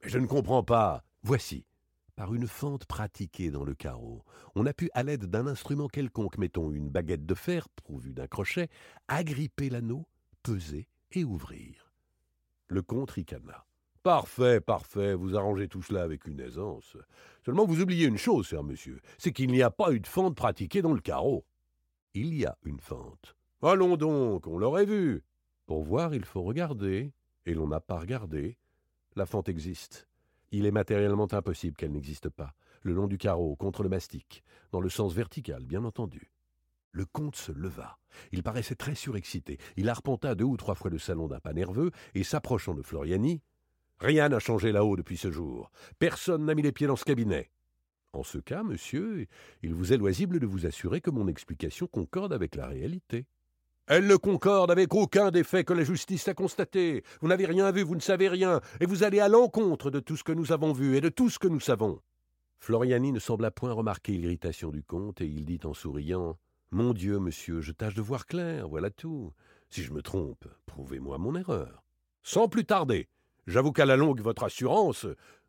mais 0.00 0.08
je 0.08 0.20
ne 0.20 0.28
comprends 0.28 0.62
pas. 0.62 1.02
Voici. 1.24 1.66
Par 2.14 2.32
une 2.34 2.46
fente 2.46 2.86
pratiquée 2.86 3.50
dans 3.50 3.64
le 3.64 3.74
carreau, 3.74 4.24
on 4.54 4.64
a 4.66 4.72
pu, 4.72 4.90
à 4.94 5.02
l'aide 5.02 5.24
d'un 5.24 5.48
instrument 5.48 5.88
quelconque, 5.88 6.38
mettons 6.38 6.70
une 6.70 6.88
baguette 6.88 7.26
de 7.26 7.34
fer 7.34 7.68
pourvue 7.70 8.12
d'un 8.12 8.28
crochet, 8.28 8.68
agripper 9.08 9.70
l'anneau, 9.70 10.06
peser 10.44 10.86
et 11.10 11.24
ouvrir. 11.24 11.92
Le 12.68 12.82
comte 12.82 13.10
ricana. 13.10 13.66
Parfait, 14.04 14.60
parfait, 14.60 15.14
vous 15.14 15.36
arrangez 15.36 15.66
tout 15.66 15.82
cela 15.82 16.04
avec 16.04 16.28
une 16.28 16.38
aisance. 16.38 16.96
Seulement 17.44 17.66
vous 17.66 17.80
oubliez 17.80 18.06
une 18.06 18.18
chose, 18.18 18.46
cher 18.46 18.62
monsieur, 18.62 19.00
c'est 19.18 19.32
qu'il 19.32 19.50
n'y 19.50 19.62
a 19.62 19.72
pas 19.72 19.90
eu 19.90 19.98
de 19.98 20.06
fente 20.06 20.36
pratiquée 20.36 20.80
dans 20.80 20.94
le 20.94 21.00
carreau. 21.00 21.44
Il 22.14 22.34
y 22.34 22.46
a 22.46 22.56
une 22.64 22.78
fente. 22.78 23.34
Allons 23.62 23.96
donc, 23.96 24.46
on 24.46 24.58
l'aurait 24.58 24.86
vu. 24.86 25.24
Pour 25.68 25.82
voir, 25.82 26.14
il 26.14 26.24
faut 26.24 26.40
regarder, 26.40 27.12
et 27.44 27.52
l'on 27.52 27.68
n'a 27.68 27.78
pas 27.78 27.98
regardé. 27.98 28.56
La 29.16 29.26
fente 29.26 29.50
existe. 29.50 30.08
Il 30.50 30.64
est 30.64 30.70
matériellement 30.70 31.30
impossible 31.30 31.76
qu'elle 31.76 31.92
n'existe 31.92 32.30
pas, 32.30 32.54
le 32.80 32.94
long 32.94 33.06
du 33.06 33.18
carreau, 33.18 33.54
contre 33.54 33.82
le 33.82 33.90
mastic, 33.90 34.42
dans 34.72 34.80
le 34.80 34.88
sens 34.88 35.12
vertical, 35.12 35.66
bien 35.66 35.84
entendu. 35.84 36.32
Le 36.92 37.04
comte 37.04 37.36
se 37.36 37.52
leva. 37.52 37.98
Il 38.32 38.42
paraissait 38.42 38.76
très 38.76 38.94
surexcité. 38.94 39.58
Il 39.76 39.90
arpenta 39.90 40.34
deux 40.34 40.46
ou 40.46 40.56
trois 40.56 40.74
fois 40.74 40.90
le 40.90 40.98
salon 40.98 41.28
d'un 41.28 41.38
pas 41.38 41.52
nerveux, 41.52 41.90
et 42.14 42.24
s'approchant 42.24 42.72
de 42.72 42.80
Floriani. 42.80 43.42
Rien 44.00 44.30
n'a 44.30 44.38
changé 44.38 44.72
là-haut 44.72 44.96
depuis 44.96 45.18
ce 45.18 45.30
jour. 45.30 45.70
Personne 45.98 46.46
n'a 46.46 46.54
mis 46.54 46.62
les 46.62 46.72
pieds 46.72 46.86
dans 46.86 46.96
ce 46.96 47.04
cabinet. 47.04 47.50
En 48.14 48.22
ce 48.22 48.38
cas, 48.38 48.62
monsieur, 48.62 49.26
il 49.62 49.74
vous 49.74 49.92
est 49.92 49.98
loisible 49.98 50.40
de 50.40 50.46
vous 50.46 50.64
assurer 50.64 51.02
que 51.02 51.10
mon 51.10 51.28
explication 51.28 51.86
concorde 51.86 52.32
avec 52.32 52.54
la 52.54 52.66
réalité. 52.66 53.26
Elle 53.90 54.06
ne 54.06 54.16
concorde 54.16 54.70
avec 54.70 54.92
aucun 54.92 55.30
des 55.30 55.42
faits 55.42 55.66
que 55.66 55.72
la 55.72 55.82
justice 55.82 56.28
a 56.28 56.34
constatés. 56.34 57.02
Vous 57.22 57.28
n'avez 57.28 57.46
rien 57.46 57.70
vu, 57.70 57.82
vous 57.82 57.94
ne 57.94 58.00
savez 58.00 58.28
rien, 58.28 58.60
et 58.80 58.86
vous 58.86 59.02
allez 59.02 59.18
à 59.18 59.28
l'encontre 59.28 59.90
de 59.90 59.98
tout 59.98 60.14
ce 60.14 60.24
que 60.24 60.32
nous 60.32 60.52
avons 60.52 60.74
vu 60.74 60.98
et 60.98 61.00
de 61.00 61.08
tout 61.08 61.30
ce 61.30 61.38
que 61.38 61.48
nous 61.48 61.58
savons. 61.58 61.98
Floriani 62.58 63.12
ne 63.12 63.18
sembla 63.18 63.50
point 63.50 63.72
remarquer 63.72 64.12
l'irritation 64.12 64.70
du 64.70 64.82
comte, 64.82 65.22
et 65.22 65.26
il 65.26 65.46
dit 65.46 65.60
en 65.64 65.72
souriant 65.72 66.36
Mon 66.70 66.92
Dieu, 66.92 67.18
monsieur, 67.18 67.62
je 67.62 67.72
tâche 67.72 67.94
de 67.94 68.02
voir 68.02 68.26
clair, 68.26 68.68
voilà 68.68 68.90
tout. 68.90 69.32
Si 69.70 69.82
je 69.82 69.94
me 69.94 70.02
trompe, 70.02 70.46
prouvez-moi 70.66 71.16
mon 71.16 71.34
erreur. 71.34 71.82
Sans 72.22 72.46
plus 72.46 72.66
tarder. 72.66 73.08
J'avoue 73.46 73.72
qu'à 73.72 73.86
la 73.86 73.96
longue, 73.96 74.20
votre 74.20 74.44
assurance. 74.44 75.06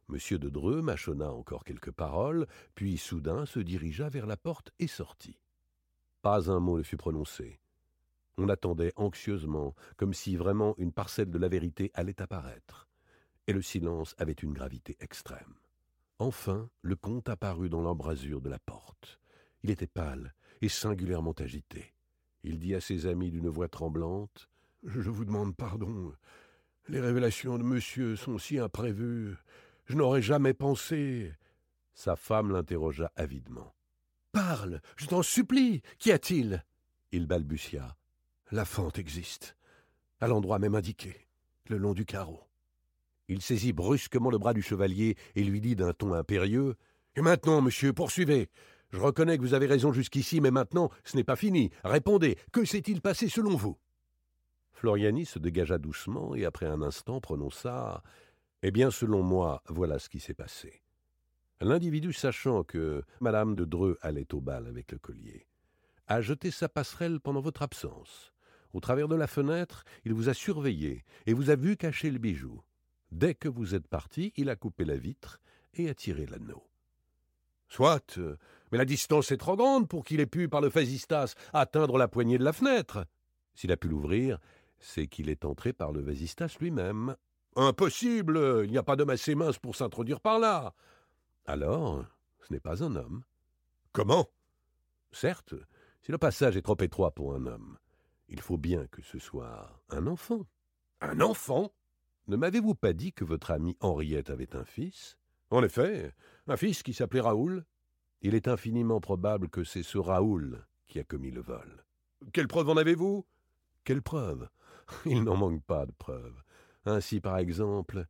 Monsieur 0.07 0.39
de 0.39 0.47
Dreux 0.47 0.81
mâchonna 0.81 1.29
encore 1.29 1.65
quelques 1.65 1.91
paroles, 1.91 2.47
puis 2.73 2.97
soudain 2.97 3.45
se 3.45 3.59
dirigea 3.59 4.07
vers 4.07 4.27
la 4.27 4.37
porte 4.37 4.71
et 4.79 4.87
sortit. 4.87 5.41
Pas 6.21 6.49
un 6.49 6.61
mot 6.61 6.77
ne 6.77 6.83
fut 6.83 6.95
prononcé. 6.95 7.59
On 8.41 8.47
attendait 8.47 8.93
anxieusement, 8.95 9.75
comme 9.97 10.13
si 10.13 10.37
vraiment 10.37 10.73
une 10.77 10.93
parcelle 10.93 11.29
de 11.29 11.37
la 11.37 11.49
vérité 11.49 11.91
allait 11.93 12.21
apparaître. 12.21 12.87
Et 13.47 13.51
le 13.51 13.61
silence 13.61 14.15
avait 14.17 14.31
une 14.31 14.53
gravité 14.53 14.95
extrême. 15.01 15.55
Enfin, 16.19 16.69
le 16.81 16.95
comte 16.95 17.27
apparut 17.27 17.67
dans 17.67 17.81
l'embrasure 17.81 18.39
de 18.39 18.49
la 18.49 18.57
porte. 18.57 19.19
Il 19.61 19.71
était 19.71 19.87
pâle 19.87 20.33
et 20.61 20.69
singulièrement 20.69 21.33
agité. 21.33 21.93
Il 22.45 22.59
dit 22.59 22.75
à 22.75 22.79
ses 22.79 23.07
amis 23.07 23.29
d'une 23.29 23.49
voix 23.49 23.67
tremblante 23.67 24.47
Je 24.85 25.09
vous 25.09 25.25
demande 25.25 25.53
pardon. 25.53 26.13
Les 26.87 27.01
révélations 27.01 27.57
de 27.57 27.63
monsieur 27.63 28.15
sont 28.15 28.37
si 28.37 28.57
imprévues. 28.57 29.35
Je 29.83 29.97
n'aurais 29.97 30.21
jamais 30.21 30.53
pensé. 30.53 31.33
Sa 31.93 32.15
femme 32.15 32.53
l'interrogea 32.53 33.11
avidement. 33.17 33.75
Parle, 34.31 34.81
je 34.95 35.07
t'en 35.07 35.23
supplie. 35.23 35.81
Qu'y 35.97 36.13
a-t-il? 36.13 36.63
Il 37.11 37.27
balbutia. 37.27 37.97
La 38.51 38.65
fente 38.65 38.97
existe, 38.97 39.55
à 40.19 40.27
l'endroit 40.27 40.57
même 40.57 40.73
indiqué, 40.73 41.27
le 41.67 41.77
long 41.77 41.93
du 41.93 42.03
carreau. 42.03 42.41
Il 43.27 43.43
saisit 43.43 43.73
brusquement 43.73 44.31
le 44.31 44.39
bras 44.39 44.55
du 44.55 44.63
chevalier 44.63 45.17
et 45.35 45.43
lui 45.43 45.61
dit 45.61 45.75
d'un 45.75 45.93
ton 45.93 46.13
impérieux 46.13 46.75
Et 47.15 47.21
maintenant, 47.21 47.61
monsieur, 47.61 47.93
poursuivez. 47.93 48.49
Je 48.89 48.97
reconnais 48.97 49.37
que 49.37 49.43
vous 49.43 49.53
avez 49.53 49.67
raison 49.67 49.93
jusqu'ici, 49.93 50.41
mais 50.41 50.49
maintenant, 50.49 50.89
ce 51.03 51.15
n'est 51.15 51.23
pas 51.23 51.35
fini. 51.35 51.69
Répondez, 51.83 52.39
que 52.51 52.65
s'est-il 52.65 53.01
passé 53.01 53.29
selon 53.29 53.55
vous? 53.55 53.77
Floriani 54.71 55.27
se 55.27 55.37
dégagea 55.37 55.77
doucement 55.77 56.33
et 56.33 56.45
après 56.45 56.65
un 56.65 56.81
instant 56.81 57.21
prononça 57.21 58.01
Eh 58.63 58.71
bien, 58.71 58.89
selon 58.89 59.21
moi, 59.21 59.61
voilà 59.69 59.99
ce 59.99 60.09
qui 60.09 60.19
s'est 60.19 60.33
passé. 60.33 60.81
L'individu, 61.61 62.13
sachant 62.13 62.63
que 62.63 63.03
Madame 63.19 63.53
de 63.53 63.65
Dreux 63.65 63.99
allait 64.01 64.33
au 64.33 64.41
bal 64.41 64.65
avec 64.65 64.91
le 64.91 64.97
collier, 64.97 65.45
a 66.07 66.21
jeté 66.21 66.49
sa 66.49 66.67
passerelle 66.67 67.19
pendant 67.19 67.41
votre 67.41 67.61
absence. 67.61 68.33
Au 68.73 68.79
travers 68.79 69.07
de 69.07 69.15
la 69.15 69.27
fenêtre, 69.27 69.83
il 70.05 70.13
vous 70.13 70.29
a 70.29 70.33
surveillé 70.33 71.03
et 71.25 71.33
vous 71.33 71.49
a 71.49 71.55
vu 71.55 71.75
cacher 71.75 72.11
le 72.11 72.19
bijou. 72.19 72.61
Dès 73.11 73.33
que 73.33 73.47
vous 73.47 73.73
êtes 73.73 73.87
parti, 73.87 74.33
il 74.37 74.49
a 74.49 74.55
coupé 74.55 74.85
la 74.85 74.97
vitre 74.97 75.39
et 75.73 75.89
a 75.89 75.95
tiré 75.95 76.25
l'anneau. 76.25 76.63
Soit, 77.67 78.19
mais 78.71 78.77
la 78.77 78.85
distance 78.85 79.31
est 79.31 79.37
trop 79.37 79.55
grande 79.55 79.87
pour 79.87 80.03
qu'il 80.03 80.19
ait 80.19 80.25
pu, 80.25 80.49
par 80.49 80.61
le 80.61 80.69
vasistas, 80.69 81.35
atteindre 81.53 81.97
la 81.97 82.07
poignée 82.07 82.37
de 82.37 82.43
la 82.43 82.53
fenêtre. 82.53 83.05
S'il 83.55 83.71
a 83.71 83.77
pu 83.77 83.87
l'ouvrir, 83.87 84.39
c'est 84.79 85.07
qu'il 85.07 85.29
est 85.29 85.45
entré 85.45 85.73
par 85.73 85.91
le 85.91 86.01
vasistas 86.01 86.55
lui-même. 86.59 87.15
Impossible 87.55 88.61
Il 88.65 88.71
n'y 88.71 88.77
a 88.77 88.83
pas 88.83 88.95
d'homme 88.95 89.09
assez 89.09 89.35
mince 89.35 89.57
pour 89.57 89.75
s'introduire 89.75 90.21
par 90.21 90.39
là. 90.39 90.73
Alors, 91.45 92.05
ce 92.47 92.53
n'est 92.53 92.59
pas 92.59 92.83
un 92.83 92.95
homme. 92.95 93.23
Comment? 93.91 94.27
Certes, 95.11 95.55
si 96.01 96.11
le 96.11 96.19
passage 96.19 96.55
est 96.55 96.61
trop 96.61 96.77
étroit 96.79 97.11
pour 97.11 97.33
un 97.33 97.47
homme, 97.47 97.78
il 98.29 98.41
faut 98.41 98.57
bien 98.57 98.87
que 98.87 99.01
ce 99.01 99.19
soit 99.19 99.81
un 99.89 100.07
enfant. 100.07 100.45
Un 101.01 101.21
enfant? 101.21 101.71
Ne 102.27 102.35
m'avez-vous 102.35 102.75
pas 102.75 102.93
dit 102.93 103.11
que 103.11 103.25
votre 103.25 103.51
amie 103.51 103.77
Henriette 103.79 104.29
avait 104.29 104.55
un 104.55 104.63
fils? 104.63 105.17
En 105.49 105.63
effet, 105.63 106.13
un 106.47 106.57
fils 106.57 106.83
qui 106.83 106.93
s'appelait 106.93 107.21
Raoul. 107.21 107.65
Il 108.21 108.35
est 108.35 108.47
infiniment 108.47 108.99
probable 108.99 109.49
que 109.49 109.63
c'est 109.63 109.83
ce 109.83 109.97
Raoul 109.97 110.65
qui 110.87 110.99
a 110.99 111.03
commis 111.03 111.31
le 111.31 111.41
vol. 111.41 111.85
Quelle 112.33 112.47
preuve 112.47 112.69
en 112.69 112.77
avez-vous? 112.77 113.25
Quelle 113.83 114.01
preuve? 114.01 114.49
Il 115.05 115.23
n'en 115.23 115.37
manque 115.37 115.63
pas 115.63 115.85
de 115.85 115.91
preuves. 115.91 116.43
Ainsi, 116.85 117.19
par 117.21 117.37
exemple, 117.37 118.05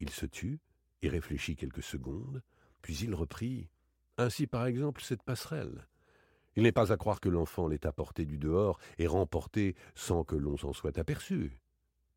il 0.00 0.10
se 0.10 0.26
tut 0.26 0.60
et 1.02 1.08
réfléchit 1.08 1.56
quelques 1.56 1.82
secondes, 1.82 2.42
puis 2.82 2.96
il 2.98 3.14
reprit. 3.14 3.70
Ainsi, 4.18 4.46
par 4.46 4.66
exemple, 4.66 5.02
cette 5.02 5.22
passerelle. 5.22 5.86
Il 6.56 6.64
n'est 6.64 6.72
pas 6.72 6.92
à 6.92 6.96
croire 6.96 7.20
que 7.20 7.28
l'enfant 7.28 7.68
l'ait 7.68 7.86
apporté 7.86 8.24
du 8.24 8.38
dehors 8.38 8.78
et 8.98 9.06
remporté 9.06 9.76
sans 9.94 10.24
que 10.24 10.36
l'on 10.36 10.56
s'en 10.56 10.72
soit 10.72 10.98
aperçu. 10.98 11.58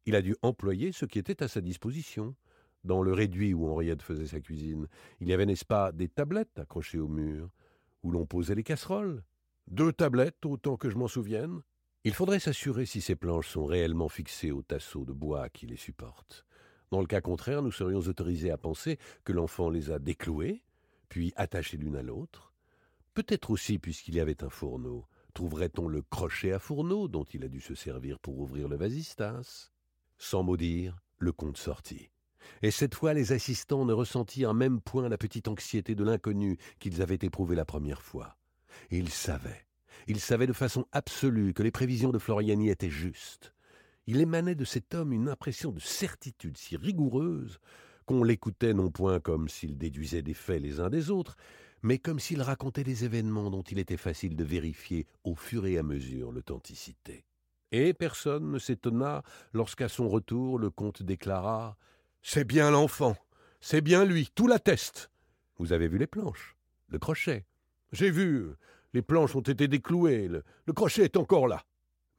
Il 0.05 0.15
a 0.15 0.21
dû 0.21 0.35
employer 0.41 0.91
ce 0.91 1.05
qui 1.05 1.19
était 1.19 1.43
à 1.43 1.47
sa 1.47 1.61
disposition. 1.61 2.35
Dans 2.83 3.01
le 3.01 3.13
réduit 3.13 3.53
où 3.53 3.67
Henriette 3.67 4.01
faisait 4.01 4.25
sa 4.25 4.41
cuisine, 4.41 4.87
il 5.21 5.29
y 5.29 5.33
avait, 5.33 5.45
n'est-ce 5.45 5.63
pas, 5.63 5.91
des 5.93 6.09
tablettes 6.09 6.59
accrochées 6.59 6.99
au 6.99 7.07
mur, 7.07 7.49
où 8.01 8.11
l'on 8.11 8.25
posait 8.25 8.55
les 8.55 8.63
casseroles. 8.63 9.23
Deux 9.67 9.93
tablettes, 9.93 10.45
autant 10.45 10.75
que 10.75 10.89
je 10.89 10.97
m'en 10.97 11.07
souvienne. 11.07 11.61
Il 12.03 12.13
faudrait 12.13 12.39
s'assurer 12.39 12.85
si 12.85 12.99
ces 12.99 13.15
planches 13.15 13.47
sont 13.47 13.65
réellement 13.65 14.09
fixées 14.09 14.51
au 14.51 14.61
tasseau 14.61 15.05
de 15.05 15.13
bois 15.13 15.47
qui 15.47 15.67
les 15.67 15.77
supporte. 15.77 16.45
Dans 16.91 16.99
le 16.99 17.07
cas 17.07 17.21
contraire, 17.21 17.61
nous 17.61 17.71
serions 17.71 18.01
autorisés 18.01 18.51
à 18.51 18.57
penser 18.57 18.99
que 19.23 19.31
l'enfant 19.31 19.69
les 19.69 19.89
a 19.89 19.99
déclouées, 19.99 20.63
puis 21.07 21.31
attachées 21.37 21.77
l'une 21.77 21.95
à 21.95 22.01
l'autre, 22.01 22.52
Peut-être 23.13 23.51
aussi, 23.51 23.77
puisqu'il 23.77 24.15
y 24.15 24.19
avait 24.19 24.43
un 24.43 24.49
fourneau, 24.49 25.05
trouverait-on 25.33 25.87
le 25.87 26.01
crochet 26.01 26.51
à 26.51 26.59
fourneau 26.59 27.07
dont 27.07 27.25
il 27.25 27.43
a 27.43 27.47
dû 27.47 27.61
se 27.61 27.75
servir 27.75 28.19
pour 28.19 28.39
ouvrir 28.39 28.67
le 28.67 28.75
vasistas? 28.75 29.71
Sans 30.17 30.41
mot 30.41 30.57
dire, 30.57 30.99
le 31.19 31.31
comte 31.31 31.57
sortit. 31.57 32.09
Et 32.61 32.71
cette 32.71 32.95
fois, 32.95 33.13
les 33.13 33.31
assistants 33.31 33.85
ne 33.85 33.93
ressentirent 33.93 34.53
même 34.53 34.81
point 34.81 35.09
la 35.09 35.17
petite 35.17 35.47
anxiété 35.47 35.95
de 35.95 36.03
l'inconnu 36.03 36.57
qu'ils 36.79 37.01
avaient 37.01 37.19
éprouvée 37.21 37.55
la 37.55 37.65
première 37.65 38.01
fois. 38.01 38.37
Ils 38.89 39.09
savaient, 39.09 39.65
ils 40.07 40.19
savaient 40.19 40.47
de 40.47 40.53
façon 40.53 40.85
absolue 40.91 41.53
que 41.53 41.63
les 41.63 41.71
prévisions 41.71 42.11
de 42.11 42.19
Floriani 42.19 42.69
étaient 42.69 42.89
justes. 42.89 43.53
Il 44.07 44.19
émanait 44.19 44.55
de 44.55 44.65
cet 44.65 44.93
homme 44.95 45.13
une 45.13 45.29
impression 45.29 45.71
de 45.71 45.79
certitude 45.79 46.57
si 46.57 46.75
rigoureuse 46.75 47.59
qu'on 48.05 48.23
l'écoutait 48.23 48.73
non 48.73 48.91
point 48.91 49.19
comme 49.19 49.47
s'il 49.47 49.77
déduisait 49.77 50.23
des 50.23 50.33
faits 50.33 50.61
les 50.61 50.79
uns 50.79 50.89
des 50.89 51.09
autres, 51.09 51.37
mais 51.83 51.99
comme 51.99 52.19
s'il 52.19 52.41
racontait 52.41 52.85
des 52.85 53.03
événements 53.03 53.51
dont 53.51 53.61
il 53.61 53.77
était 53.77 53.97
facile 53.97 54.35
de 54.35 54.43
vérifier 54.43 55.05
au 55.23 55.35
fur 55.35 55.65
et 55.65 55.77
à 55.77 55.83
mesure 55.83 56.31
l'authenticité. 56.31 57.25
Et 57.71 57.93
personne 57.93 58.51
ne 58.51 58.59
s'étonna 58.59 59.23
lorsqu'à 59.51 59.89
son 59.89 60.07
retour 60.07 60.57
le 60.57 60.69
comte 60.69 61.03
déclara 61.03 61.77
C'est 62.21 62.45
bien 62.45 62.71
l'enfant, 62.71 63.17
c'est 63.59 63.81
bien 63.81 64.05
lui, 64.05 64.29
tout 64.33 64.47
l'atteste. 64.47 65.11
Vous 65.57 65.73
avez 65.73 65.87
vu 65.87 65.97
les 65.97 66.07
planches, 66.07 66.55
le 66.87 66.99
crochet. 66.99 67.45
J'ai 67.91 68.09
vu, 68.09 68.51
les 68.93 69.01
planches 69.01 69.35
ont 69.35 69.41
été 69.41 69.67
déclouées, 69.67 70.27
le, 70.27 70.73
crochet 70.73 71.03
est 71.03 71.17
encore 71.17 71.47
là. 71.47 71.63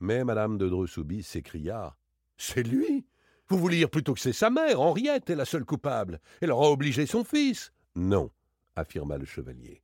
Mais 0.00 0.24
madame 0.24 0.58
de 0.58 0.68
Dreux-Soubise 0.68 1.26
s'écria 1.26 1.96
C'est 2.36 2.62
lui? 2.62 3.06
Vous 3.48 3.58
voulez 3.58 3.78
dire 3.78 3.90
plutôt 3.90 4.14
que 4.14 4.20
c'est 4.20 4.32
sa 4.32 4.50
mère, 4.50 4.80
Henriette, 4.80 5.30
est 5.30 5.36
la 5.36 5.44
seule 5.44 5.64
coupable. 5.64 6.20
Elle 6.40 6.50
aura 6.50 6.70
obligé 6.70 7.06
son 7.06 7.24
fils. 7.24 7.72
Non, 7.94 8.30
affirma 8.76 9.18
le 9.18 9.24
chevalier. 9.24 9.82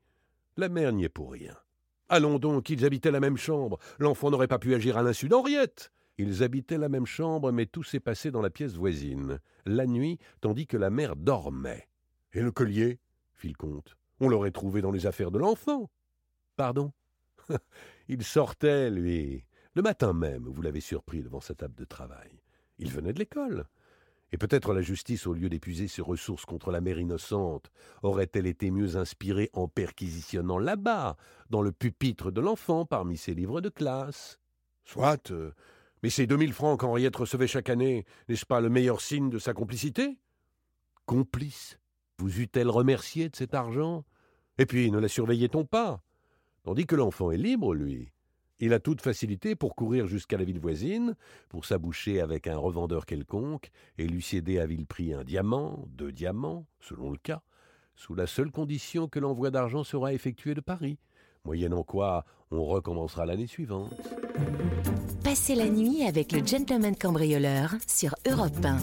La 0.57 0.69
mère 0.69 0.93
n'y 0.93 1.05
est 1.05 1.09
pour 1.09 1.33
rien. 1.33 1.57
Allons 2.09 2.39
donc, 2.39 2.71
ils 2.71 2.85
habitaient 2.85 3.11
la 3.11 3.21
même 3.21 3.37
chambre. 3.37 3.79
L'enfant 3.99 4.31
n'aurait 4.31 4.49
pas 4.49 4.59
pu 4.59 4.75
agir 4.75 4.97
à 4.97 5.03
l'insu 5.03 5.29
d'Henriette. 5.29 5.93
Ils 6.19 6.43
habitaient 6.43 6.77
la 6.77 6.89
même 6.89 7.07
chambre, 7.07 7.53
mais 7.53 7.67
tout 7.67 7.85
s'est 7.85 8.01
passé 8.01 8.31
dans 8.31 8.43
la 8.43 8.51
pièce 8.51 8.75
voisine, 8.75 9.39
la 9.65 9.87
nuit, 9.87 10.19
tandis 10.41 10.67
que 10.67 10.77
la 10.77 10.91
mère 10.91 11.17
dormait. 11.17 11.89
Et 12.33 12.41
le 12.41 12.51
collier? 12.51 12.99
fit 13.33 13.49
le 13.49 13.55
comte. 13.55 13.97
On 14.21 14.29
l'aurait 14.29 14.51
trouvé 14.51 14.83
dans 14.83 14.91
les 14.91 15.07
affaires 15.07 15.31
de 15.31 15.39
l'enfant. 15.39 15.89
Pardon? 16.57 16.93
Il 18.09 18.23
sortait, 18.23 18.91
lui. 18.91 19.45
Le 19.75 19.83
matin 19.83 20.13
même, 20.13 20.45
vous 20.49 20.63
l'avez 20.63 20.81
surpris 20.81 21.23
devant 21.23 21.41
sa 21.41 21.55
table 21.55 21.75
de 21.75 21.85
travail. 21.85 22.43
Il 22.79 22.91
venait 22.91 23.13
de 23.13 23.19
l'école. 23.19 23.67
Et 24.33 24.39
peut-être 24.39 24.73
la 24.73 24.83
justice, 24.83 25.27
au 25.27 25.35
lieu 25.35 25.49
d'épuiser 25.49 25.89
ses 25.89 26.03
ressources 26.03 26.45
contre 26.45 26.71
la 26.71 26.81
mère 26.81 27.01
innocente, 27.01 27.71
aurait-elle 28.03 28.47
été 28.47 28.71
mieux 28.71 28.97
inspirée 28.97 29.51
en 29.53 29.67
perquisitionnant 29.67 30.59
là-bas, 30.59 31.17
dans 31.51 31.63
le 31.63 31.73
pupitre 31.73 32.31
de 32.31 32.41
l'enfant, 32.41 32.85
parmi 32.85 33.17
ses 33.17 33.35
livres 33.35 33.61
de 33.61 33.69
classe? 33.69 34.39
Soit, 34.85 35.33
euh, 35.33 35.51
mais 36.03 36.11
ces 36.11 36.27
deux 36.27 36.37
mille 36.37 36.53
francs 36.53 36.81
qu'Henriette 36.81 37.17
recevait 37.17 37.49
chaque 37.49 37.71
année, 37.71 38.05
n'est-ce 38.29 38.47
pas 38.47 38.61
le 38.61 38.71
meilleur 38.71 39.01
signe 39.01 39.31
de 39.31 39.39
sa 39.39 39.53
complicité? 39.53 40.19
Complice 41.07 41.79
Vous 42.19 42.41
eût-elle 42.41 42.71
remercié 42.71 43.29
de 43.29 43.37
cet 43.37 43.55
argent? 43.55 44.05
Et 44.59 44.67
puis, 44.67 44.91
ne 44.93 44.99
la 44.99 45.09
surveillait-on 45.09 45.65
pas? 45.65 46.03
Tandis 46.63 46.87
que 46.87 46.95
l'enfant 46.95 47.31
est 47.33 47.37
libre, 47.37 47.75
lui. 47.75 48.13
Il 48.63 48.75
a 48.75 48.79
toute 48.79 49.01
facilité 49.01 49.57
pour 49.57 49.75
courir 49.75 50.07
jusqu'à 50.07 50.37
la 50.37 50.45
ville 50.45 50.61
voisine, 50.61 51.17
pour 51.49 51.65
s'aboucher 51.65 52.21
avec 52.21 52.47
un 52.47 52.59
revendeur 52.59 53.07
quelconque 53.07 53.71
et 53.97 54.07
lui 54.07 54.21
céder 54.21 54.59
à 54.59 54.67
vil 54.67 54.87
prix 54.87 55.15
un 55.15 55.25
diamant, 55.25 55.87
deux 55.89 56.13
diamants, 56.13 56.67
selon 56.79 57.11
le 57.11 57.17
cas, 57.17 57.41
sous 57.97 58.15
la 58.15 58.27
seule 58.27 58.51
condition 58.51 59.09
que 59.09 59.19
l'envoi 59.19 59.51
d'argent 59.51 59.83
sera 59.83 60.13
effectué 60.13 60.55
de 60.55 60.61
Paris, 60.61 60.99
moyennant 61.47 61.83
quoi 61.83 62.27
on 62.51 62.65
recommencera 62.65 63.25
l'année 63.25 63.47
suivante. 63.47 63.95
Passez 65.25 65.55
la 65.55 65.69
nuit 65.71 66.03
avec 66.03 66.33
le 66.33 66.45
gentleman 66.45 66.95
cambrioleur 66.95 67.75
sur 67.87 68.15
Europe 68.31 68.63
1. 68.63 68.79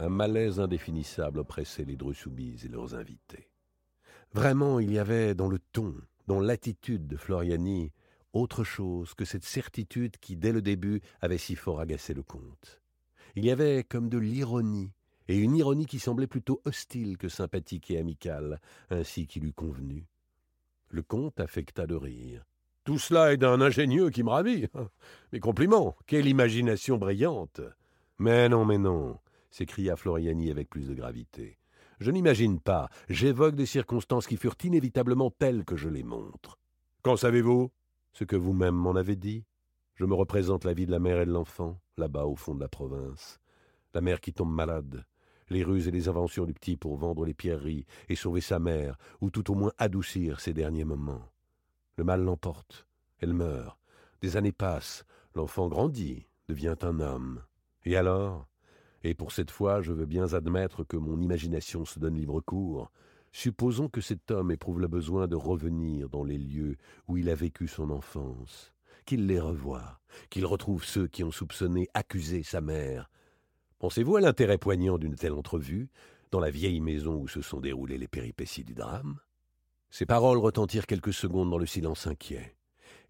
Un 0.00 0.08
malaise 0.10 0.60
indéfinissable 0.60 1.38
oppressait 1.38 1.84
les 1.84 1.96
Dreux-Soubises 1.96 2.66
et 2.66 2.68
leurs 2.68 2.94
invités. 2.94 3.48
Vraiment, 4.34 4.80
il 4.80 4.92
y 4.92 4.98
avait 4.98 5.34
dans 5.34 5.48
le 5.48 5.58
ton, 5.58 5.94
dans 6.26 6.40
l'attitude 6.40 7.06
de 7.06 7.16
Floriani 7.16 7.92
autre 8.34 8.64
chose 8.64 9.14
que 9.14 9.24
cette 9.24 9.44
certitude 9.44 10.18
qui, 10.18 10.36
dès 10.36 10.52
le 10.52 10.60
début, 10.60 11.00
avait 11.20 11.38
si 11.38 11.54
fort 11.54 11.80
agacé 11.80 12.14
le 12.14 12.24
comte. 12.24 12.82
Il 13.36 13.44
y 13.44 13.50
avait 13.50 13.84
comme 13.84 14.08
de 14.08 14.18
l'ironie, 14.18 14.90
et 15.28 15.36
une 15.36 15.56
ironie 15.56 15.86
qui 15.86 16.00
semblait 16.00 16.26
plutôt 16.26 16.60
hostile 16.64 17.16
que 17.16 17.28
sympathique 17.28 17.90
et 17.90 17.98
amicale, 17.98 18.60
ainsi 18.90 19.26
qu'il 19.26 19.44
eût 19.44 19.52
convenu. 19.52 20.06
Le 20.88 21.02
comte 21.02 21.40
affecta 21.40 21.86
de 21.86 21.94
rire. 21.94 22.44
Tout 22.84 22.98
cela 22.98 23.32
est 23.32 23.38
d'un 23.38 23.60
ingénieux 23.60 24.10
qui 24.10 24.22
me 24.22 24.30
ravit. 24.30 24.66
Mes 25.32 25.40
compliments. 25.40 25.96
Quelle 26.06 26.26
imagination 26.26 26.98
brillante. 26.98 27.60
Mais 28.18 28.48
non, 28.48 28.64
mais 28.64 28.78
non, 28.78 29.18
s'écria 29.50 29.96
Floriani 29.96 30.50
avec 30.50 30.68
plus 30.68 30.88
de 30.88 30.94
gravité. 30.94 31.56
Je 32.00 32.10
n'imagine 32.10 32.60
pas, 32.60 32.88
j'évoque 33.08 33.54
des 33.54 33.66
circonstances 33.66 34.26
qui 34.26 34.36
furent 34.36 34.56
inévitablement 34.62 35.30
telles 35.30 35.64
que 35.64 35.76
je 35.76 35.88
les 35.88 36.02
montre. 36.02 36.58
Qu'en 37.02 37.16
savez-vous? 37.16 37.70
Ce 38.12 38.24
que 38.24 38.36
vous-même 38.36 38.74
m'en 38.74 38.94
avez 38.94 39.16
dit. 39.16 39.44
Je 39.94 40.04
me 40.04 40.14
représente 40.14 40.64
la 40.64 40.72
vie 40.72 40.86
de 40.86 40.90
la 40.90 40.98
mère 40.98 41.20
et 41.20 41.26
de 41.26 41.32
l'enfant, 41.32 41.80
là-bas 41.96 42.26
au 42.26 42.36
fond 42.36 42.54
de 42.54 42.60
la 42.60 42.68
province. 42.68 43.40
La 43.92 44.00
mère 44.00 44.20
qui 44.20 44.32
tombe 44.32 44.52
malade, 44.52 45.04
les 45.50 45.62
ruses 45.62 45.88
et 45.88 45.92
les 45.92 46.08
inventions 46.08 46.46
du 46.46 46.54
petit 46.54 46.76
pour 46.76 46.96
vendre 46.96 47.24
les 47.24 47.34
pierreries 47.34 47.86
et 48.08 48.16
sauver 48.16 48.40
sa 48.40 48.58
mère, 48.58 48.96
ou 49.20 49.30
tout 49.30 49.50
au 49.50 49.54
moins 49.54 49.72
adoucir 49.78 50.40
ses 50.40 50.52
derniers 50.52 50.84
moments. 50.84 51.28
Le 51.96 52.04
mal 52.04 52.22
l'emporte, 52.22 52.86
elle 53.20 53.34
meurt, 53.34 53.78
des 54.20 54.36
années 54.36 54.52
passent, 54.52 55.04
l'enfant 55.34 55.68
grandit, 55.68 56.26
devient 56.48 56.76
un 56.82 56.98
homme. 57.00 57.42
Et 57.84 57.96
alors? 57.96 58.48
Et 59.04 59.14
pour 59.14 59.32
cette 59.32 59.50
fois, 59.50 59.82
je 59.82 59.92
veux 59.92 60.06
bien 60.06 60.32
admettre 60.32 60.82
que 60.82 60.96
mon 60.96 61.20
imagination 61.20 61.84
se 61.84 61.98
donne 61.98 62.16
libre 62.16 62.40
cours. 62.40 62.90
Supposons 63.32 63.88
que 63.88 64.00
cet 64.00 64.30
homme 64.30 64.50
éprouve 64.50 64.80
le 64.80 64.88
besoin 64.88 65.28
de 65.28 65.36
revenir 65.36 66.08
dans 66.08 66.24
les 66.24 66.38
lieux 66.38 66.76
où 67.06 67.18
il 67.18 67.28
a 67.28 67.34
vécu 67.34 67.68
son 67.68 67.90
enfance, 67.90 68.72
qu'il 69.04 69.26
les 69.26 69.38
revoie, 69.38 70.00
qu'il 70.30 70.46
retrouve 70.46 70.84
ceux 70.84 71.06
qui 71.06 71.22
ont 71.22 71.30
soupçonné, 71.30 71.88
accusé 71.92 72.42
sa 72.42 72.62
mère. 72.62 73.10
Pensez-vous 73.78 74.16
à 74.16 74.22
l'intérêt 74.22 74.56
poignant 74.56 74.96
d'une 74.96 75.16
telle 75.16 75.34
entrevue 75.34 75.90
dans 76.30 76.40
la 76.40 76.50
vieille 76.50 76.80
maison 76.80 77.16
où 77.16 77.28
se 77.28 77.42
sont 77.42 77.60
déroulées 77.60 77.98
les 77.98 78.08
péripéties 78.08 78.64
du 78.64 78.74
drame? 78.74 79.18
Ces 79.90 80.06
paroles 80.06 80.38
retentirent 80.38 80.86
quelques 80.86 81.12
secondes 81.12 81.50
dans 81.50 81.58
le 81.58 81.66
silence 81.66 82.06
inquiet. 82.06 82.56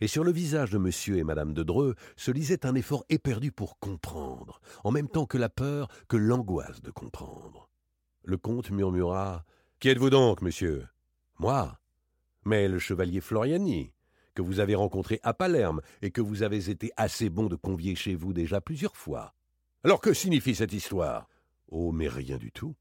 Et 0.01 0.07
sur 0.07 0.25
le 0.25 0.33
visage 0.33 0.71
de 0.71 0.79
monsieur 0.79 1.19
et 1.19 1.25
madame 1.25 1.55
de 1.55 1.63
Dreux 1.63 1.95
se 2.17 2.31
lisait 2.31 2.67
un 2.67 2.75
effort 2.75 3.05
éperdu 3.09 3.53
pour 3.53 3.79
comprendre, 3.79 4.61
en 4.83 4.91
même 4.91 5.09
temps 5.09 5.27
que 5.27 5.39
la 5.39 5.49
peur, 5.49 5.89
que 6.09 6.17
l'angoisse 6.17 6.83
de 6.83 6.91
comprendre. 6.91 7.69
Le 8.25 8.37
comte 8.37 8.71
murmura 8.71 9.45
Qui 9.79 9.91
êtes-vous 9.91 10.11
donc, 10.11 10.43
monsieur 10.43 10.87
Moi 11.39 11.79
Mais 12.45 12.69
le 12.69 12.79
chevalier 12.79 13.21
Floriani, 13.21 13.93
que 14.35 14.43
vous 14.43 14.61
avez 14.61 14.75
rencontré 14.75 15.21
à 15.23 15.33
Palerme 15.33 15.81
et 16.03 16.11
que 16.11 16.21
vous 16.21 16.43
avez 16.43 16.71
été 16.71 16.91
assez 16.97 17.31
bon 17.31 17.47
de 17.47 17.57
convier 17.57 17.95
chez 17.95 18.15
vous 18.15 18.33
déjà 18.33 18.61
plusieurs 18.61 18.97
fois. 18.97 19.35
Alors 19.85 20.01
que 20.01 20.13
signifie 20.13 20.55
cette 20.55 20.73
histoire? 20.73 21.29
Oh, 21.69 21.93
mais 21.93 22.09
rien 22.09 22.39
du 22.39 22.51
tout. 22.51 22.75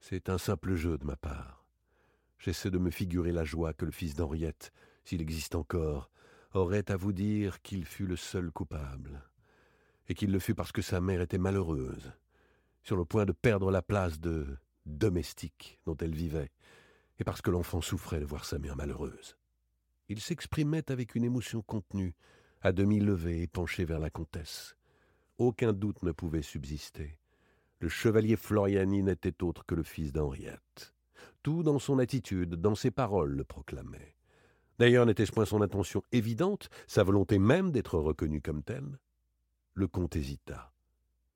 C'est 0.00 0.28
un 0.28 0.38
simple 0.38 0.74
jeu 0.74 0.96
de 0.96 1.04
ma 1.04 1.16
part. 1.16 1.64
J'essaie 2.38 2.70
de 2.70 2.78
me 2.78 2.90
figurer 2.90 3.32
la 3.32 3.44
joie 3.44 3.74
que 3.74 3.84
le 3.84 3.90
fils 3.90 4.14
d'Henriette, 4.14 4.72
s'il 5.04 5.20
existe 5.20 5.54
encore, 5.54 6.10
aurait 6.52 6.90
à 6.90 6.96
vous 6.96 7.12
dire 7.12 7.62
qu'il 7.62 7.84
fut 7.84 8.06
le 8.06 8.16
seul 8.16 8.50
coupable, 8.50 9.22
et 10.08 10.14
qu'il 10.14 10.32
le 10.32 10.38
fut 10.38 10.54
parce 10.54 10.72
que 10.72 10.82
sa 10.82 11.00
mère 11.00 11.20
était 11.20 11.38
malheureuse, 11.38 12.12
sur 12.82 12.96
le 12.96 13.04
point 13.04 13.26
de 13.26 13.32
perdre 13.32 13.70
la 13.70 13.82
place 13.82 14.20
de 14.20 14.46
domestique 14.86 15.78
dont 15.86 15.96
elle 15.96 16.14
vivait, 16.14 16.50
et 17.18 17.24
parce 17.24 17.42
que 17.42 17.50
l'enfant 17.50 17.80
souffrait 17.80 18.20
de 18.20 18.24
voir 18.24 18.44
sa 18.44 18.58
mère 18.58 18.76
malheureuse. 18.76 19.36
Il 20.08 20.20
s'exprimait 20.20 20.90
avec 20.90 21.14
une 21.14 21.24
émotion 21.24 21.62
contenue, 21.62 22.14
à 22.62 22.72
demi 22.72 22.98
levée 23.00 23.42
et 23.42 23.46
penché 23.46 23.84
vers 23.84 24.00
la 24.00 24.10
comtesse. 24.10 24.76
Aucun 25.38 25.72
doute 25.72 26.02
ne 26.02 26.12
pouvait 26.12 26.42
subsister. 26.42 27.18
Le 27.78 27.88
chevalier 27.88 28.36
Floriani 28.36 29.02
n'était 29.02 29.42
autre 29.42 29.64
que 29.64 29.74
le 29.74 29.82
fils 29.82 30.12
d'Henriette. 30.12 30.94
Tout 31.42 31.62
dans 31.62 31.78
son 31.78 31.98
attitude, 31.98 32.56
dans 32.56 32.74
ses 32.74 32.90
paroles 32.90 33.32
le 33.32 33.44
proclamait. 33.44 34.16
D'ailleurs, 34.80 35.04
n'était-ce 35.04 35.32
point 35.32 35.44
son 35.44 35.60
intention 35.60 36.02
évidente, 36.10 36.70
sa 36.86 37.02
volonté 37.02 37.38
même 37.38 37.70
d'être 37.70 37.98
reconnu 37.98 38.40
comme 38.40 38.62
tel 38.62 38.98
Le 39.74 39.86
comte 39.86 40.16
hésita. 40.16 40.72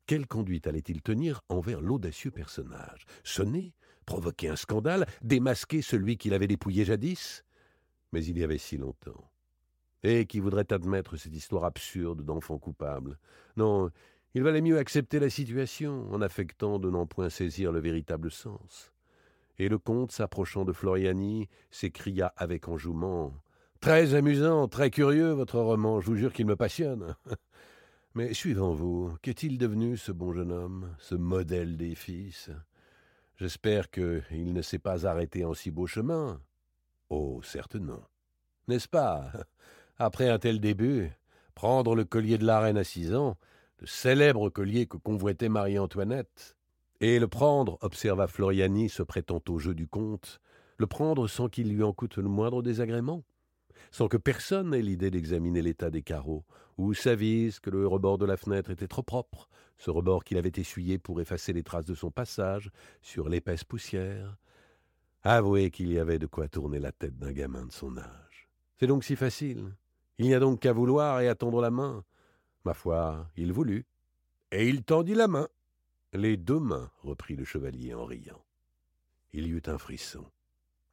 Quelle 0.07 0.27
conduite 0.27 0.67
allait-il 0.67 1.03
tenir 1.03 1.43
envers 1.51 1.83
l'audacieux 1.83 2.31
personnage? 2.31 3.05
Sonner? 3.23 3.75
Provoquer 4.07 4.49
un 4.49 4.57
scandale? 4.57 5.07
Démasquer 5.21 5.83
celui 5.83 6.17
qu'il 6.17 6.33
avait 6.33 6.47
dépouillé 6.47 6.87
jadis? 6.87 7.45
Mais 8.13 8.25
il 8.25 8.39
y 8.39 8.45
avait 8.45 8.57
si 8.57 8.79
longtemps. 8.79 9.31
Et 10.03 10.25
qui 10.25 10.41
voudrait 10.41 10.73
admettre 10.73 11.19
cette 11.19 11.35
histoire 11.35 11.65
absurde 11.65 12.23
d'enfant 12.23 12.59
coupable? 12.59 13.19
Non, 13.59 13.91
il 14.33 14.43
valait 14.43 14.63
mieux 14.63 14.79
accepter 14.79 15.19
la 15.19 15.29
situation 15.29 16.11
en 16.11 16.23
affectant 16.23 16.79
de 16.79 16.89
n'en 16.89 17.07
point 17.07 17.29
saisir 17.29 17.73
le 17.73 17.81
véritable 17.81 18.31
sens. 18.31 18.91
Et 19.59 19.69
le 19.69 19.79
comte, 19.79 20.13
s'approchant 20.13 20.65
de 20.65 20.73
Floriani, 20.73 21.49
s'écria 21.71 22.33
avec 22.37 22.69
enjouement 22.69 23.33
Très 23.81 24.15
amusant, 24.15 24.67
très 24.67 24.91
curieux, 24.91 25.33
votre 25.33 25.61
roman, 25.61 26.01
je 26.01 26.07
vous 26.07 26.17
jure 26.17 26.33
qu'il 26.33 26.47
me 26.47 26.57
passionne. 26.57 27.15
Mais 28.15 28.33
suivant 28.33 28.73
vous, 28.73 29.15
qu'est-il 29.23 29.59
devenu, 29.59 29.97
ce 29.97 30.11
bon 30.11 30.33
jeune 30.33 30.53
homme, 30.53 30.95
ce 30.99 31.15
modèle 31.15 31.77
des 31.77 31.95
fils? 31.95 32.51
J'espère 33.37 33.91
qu'il 33.91 34.53
ne 34.53 34.63
s'est 34.63 34.79
pas 34.79 35.07
arrêté 35.07 35.45
en 35.45 35.53
si 35.53 35.71
beau 35.71 35.87
chemin. 35.87 36.41
Oh, 37.11 37.41
certes 37.43 37.75
non. 37.75 38.01
N'est-ce 38.69 38.89
pas? 38.89 39.33
Après 39.99 40.29
un 40.29 40.39
tel 40.39 40.61
début, 40.61 41.11
prendre 41.55 41.95
le 41.95 42.05
collier 42.05 42.39
de 42.39 42.47
la 42.47 42.61
reine 42.61 42.79
à 42.79 42.85
six 42.85 43.15
ans, 43.15 43.37
le 43.81 43.87
célèbre 43.87 44.49
collier 44.49 44.87
que 44.87 44.97
convoitait 44.97 45.49
Marie-Antoinette, 45.49 46.57
et 47.07 47.19
le 47.19 47.29
prendre, 47.29 47.77
observa 47.83 48.27
Floriani, 48.27 48.89
se 48.89 49.03
prêtant 49.03 49.43
au 49.49 49.59
jeu 49.59 49.75
du 49.75 49.87
comte, 49.87 50.41
le 50.79 50.87
prendre 50.87 51.29
sans 51.29 51.49
qu'il 51.51 51.69
lui 51.69 51.83
en 51.83 51.93
coûte 51.93 52.17
le 52.17 52.29
moindre 52.29 52.63
désagrément, 52.63 53.25
sans 53.91 54.09
que 54.09 54.17
personne 54.17 54.71
n'ait 54.71 54.81
l'idée 54.81 55.11
d'examiner 55.11 55.61
l'état 55.61 55.91
des 55.91 56.03
carreaux, 56.03 56.45
ou 56.79 56.95
s'avise 56.95 57.61
que 57.61 57.69
le 57.69 57.87
rebord 57.87 58.17
de 58.17 58.25
la 58.25 58.39
fenêtre 58.39 58.71
était 58.71 58.89
trop 58.89 59.03
propre, 59.03 59.51
ce 59.77 59.91
rebord 59.91 60.25
qu'il 60.25 60.39
avait 60.39 60.53
essuyé 60.57 60.99
pour 60.99 61.21
effacer 61.21 61.53
les 61.53 61.63
traces 61.63 61.85
de 61.85 61.95
son 61.95 62.11
passage 62.11 62.71
sur 63.03 63.29
l'épaisse 63.29 63.65
poussière. 63.65 64.39
Avouez 65.23 65.71
qu'il 65.71 65.93
y 65.93 65.99
avait 65.99 66.19
de 66.19 66.27
quoi 66.27 66.49
tourner 66.49 66.79
la 66.79 66.93
tête 66.93 67.19
d'un 67.19 67.33
gamin 67.33 67.67
de 67.67 67.73
son 67.73 67.99
âge. 67.99 68.49
C'est 68.79 68.87
donc 68.87 69.05
si 69.05 69.15
facile. 69.15 69.75
Il 70.19 70.27
n'y 70.27 70.35
a 70.35 70.41
donc 70.41 70.61
qu'à 70.61 70.73
vouloir 70.73 71.21
et 71.21 71.29
à 71.29 71.35
tendre 71.35 71.61
la 71.61 71.71
main. 71.71 72.03
Ma 72.65 72.73
foi, 72.73 73.29
il 73.37 73.53
voulut. 73.53 73.85
Et 74.53 74.69
il 74.69 74.85
tendit 74.85 75.15
la 75.15 75.29
main. 75.29 75.49
Les 76.17 76.37
deux 76.37 76.61
mains, 76.61 76.93
reprit 77.03 77.35
le 77.35 77.45
chevalier 77.45 77.93
en 77.93 78.05
riant. 78.05 78.41
Il 79.33 79.49
y 79.49 79.51
eut 79.51 79.63
un 79.67 79.79
frisson. 79.79 80.25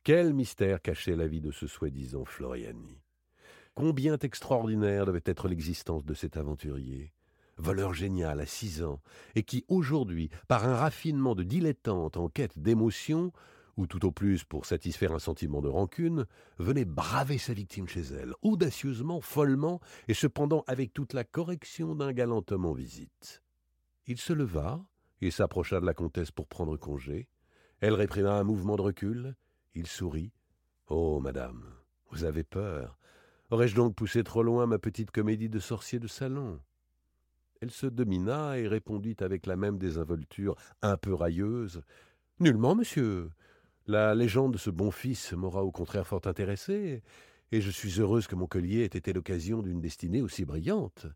Quel 0.03 0.33
mystère 0.33 0.81
cachait 0.81 1.15
la 1.15 1.27
vie 1.27 1.41
de 1.41 1.51
ce 1.51 1.67
soi-disant 1.67 2.25
Floriani? 2.25 2.99
Combien 3.75 4.17
extraordinaire 4.17 5.05
devait 5.05 5.21
être 5.25 5.47
l'existence 5.47 6.03
de 6.03 6.15
cet 6.15 6.37
aventurier 6.37 7.13
voleur 7.57 7.93
génial 7.93 8.39
à 8.39 8.47
six 8.47 8.81
ans, 8.81 8.99
et 9.35 9.43
qui 9.43 9.63
aujourd'hui, 9.67 10.31
par 10.47 10.65
un 10.65 10.75
raffinement 10.75 11.35
de 11.35 11.43
dilettante 11.43 12.17
en 12.17 12.27
quête 12.27 12.57
d'émotion, 12.57 13.31
ou 13.77 13.85
tout 13.85 14.03
au 14.03 14.11
plus 14.11 14.43
pour 14.43 14.65
satisfaire 14.65 15.11
un 15.11 15.19
sentiment 15.19 15.61
de 15.61 15.69
rancune, 15.69 16.25
venait 16.57 16.85
braver 16.85 17.37
sa 17.37 17.53
victime 17.53 17.87
chez 17.87 18.01
elle, 18.01 18.33
audacieusement, 18.41 19.21
follement, 19.21 19.79
et 20.07 20.15
cependant 20.15 20.63
avec 20.65 20.91
toute 20.93 21.13
la 21.13 21.23
correction 21.23 21.93
d'un 21.93 22.11
galant 22.11 22.43
homme 22.49 22.65
en 22.65 22.73
visite. 22.73 23.43
Il 24.07 24.17
se 24.17 24.33
leva 24.33 24.83
et 25.21 25.31
s'approcha 25.31 25.79
de 25.79 25.85
la 25.85 25.93
comtesse 25.93 26.31
pour 26.31 26.47
prendre 26.47 26.77
congé. 26.77 27.27
Elle 27.79 27.93
réprima 27.93 28.33
un 28.33 28.43
mouvement 28.43 28.75
de 28.75 28.81
recul. 28.81 29.35
Il 29.73 29.87
sourit. 29.87 30.33
Oh, 30.87 31.19
madame, 31.19 31.63
vous 32.09 32.23
avez 32.23 32.43
peur. 32.43 32.97
Aurais-je 33.49 33.75
donc 33.75 33.95
poussé 33.95 34.23
trop 34.23 34.43
loin 34.43 34.65
ma 34.65 34.79
petite 34.79 35.11
comédie 35.11 35.49
de 35.49 35.59
sorcier 35.59 35.99
de 35.99 36.07
salon? 36.07 36.59
Elle 37.61 37.71
se 37.71 37.85
domina 37.85 38.57
et 38.57 38.67
répondit 38.67 39.15
avec 39.19 39.45
la 39.45 39.55
même 39.55 39.77
désinvolture 39.77 40.55
un 40.81 40.97
peu 40.97 41.13
railleuse. 41.13 41.81
Nullement, 42.39 42.75
monsieur. 42.75 43.29
La 43.87 44.15
légende 44.15 44.53
de 44.53 44.57
ce 44.57 44.69
bon 44.69 44.89
fils 44.89 45.33
m'aura 45.33 45.63
au 45.63 45.71
contraire 45.71 46.07
fort 46.07 46.21
intéressé, 46.25 47.03
et 47.51 47.61
je 47.61 47.69
suis 47.69 47.99
heureuse 47.99 48.27
que 48.27 48.35
mon 48.35 48.47
collier 48.47 48.81
ait 48.81 48.85
été 48.85 49.11
l'occasion 49.11 49.61
d'une 49.61 49.81
destinée 49.81 50.21
aussi 50.21 50.45
brillante. 50.45 51.07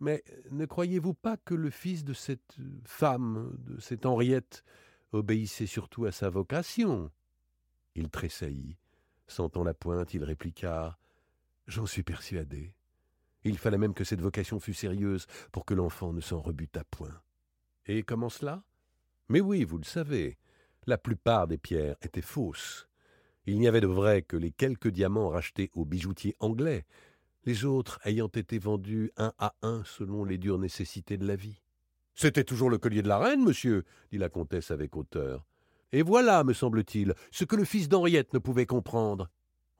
Mais 0.00 0.22
ne 0.50 0.64
croyez-vous 0.64 1.14
pas 1.14 1.36
que 1.36 1.54
le 1.54 1.70
fils 1.70 2.04
de 2.04 2.12
cette 2.12 2.56
femme, 2.84 3.56
de 3.58 3.80
cette 3.80 4.06
Henriette, 4.06 4.64
obéissait 5.12 5.66
surtout 5.66 6.04
à 6.04 6.12
sa 6.12 6.30
vocation? 6.30 7.10
Il 7.94 8.10
tressaillit. 8.10 8.78
Sentant 9.26 9.64
la 9.64 9.74
pointe, 9.74 10.14
il 10.14 10.24
répliqua 10.24 10.98
J'en 11.66 11.84
suis 11.84 12.02
persuadé. 12.02 12.74
Il 13.44 13.58
fallait 13.58 13.78
même 13.78 13.94
que 13.94 14.04
cette 14.04 14.22
vocation 14.22 14.58
fût 14.58 14.74
sérieuse 14.74 15.26
pour 15.52 15.64
que 15.64 15.74
l'enfant 15.74 16.12
ne 16.12 16.20
s'en 16.20 16.40
rebutât 16.40 16.84
point. 16.84 17.20
Et 17.86 18.02
comment 18.02 18.30
cela? 18.30 18.62
Mais 19.28 19.40
oui, 19.40 19.64
vous 19.64 19.78
le 19.78 19.84
savez. 19.84 20.38
La 20.86 20.98
plupart 20.98 21.46
des 21.46 21.58
pierres 21.58 21.96
étaient 22.02 22.22
fausses. 22.22 22.88
Il 23.44 23.58
n'y 23.58 23.68
avait 23.68 23.80
de 23.80 23.86
vrai 23.86 24.22
que 24.22 24.36
les 24.36 24.50
quelques 24.50 24.88
diamants 24.88 25.28
rachetés 25.28 25.70
aux 25.74 25.84
bijoutiers 25.84 26.36
anglais, 26.40 26.86
les 27.44 27.64
autres 27.64 27.98
ayant 28.04 28.28
été 28.28 28.58
vendus 28.58 29.10
un 29.16 29.32
à 29.38 29.54
un 29.62 29.82
selon 29.84 30.24
les 30.24 30.38
dures 30.38 30.58
nécessités 30.58 31.16
de 31.16 31.26
la 31.26 31.36
vie. 31.36 31.62
C'était 32.14 32.44
toujours 32.44 32.70
le 32.70 32.78
collier 32.78 33.02
de 33.02 33.08
la 33.08 33.18
reine, 33.18 33.44
monsieur, 33.44 33.84
dit 34.10 34.18
la 34.18 34.28
comtesse 34.28 34.70
avec 34.70 34.96
hauteur. 34.96 35.46
Et 35.92 36.02
voilà, 36.02 36.44
me 36.44 36.52
semble-t-il, 36.52 37.14
ce 37.30 37.44
que 37.44 37.56
le 37.56 37.64
fils 37.64 37.88
d'Henriette 37.88 38.34
ne 38.34 38.38
pouvait 38.38 38.66
comprendre. 38.66 39.30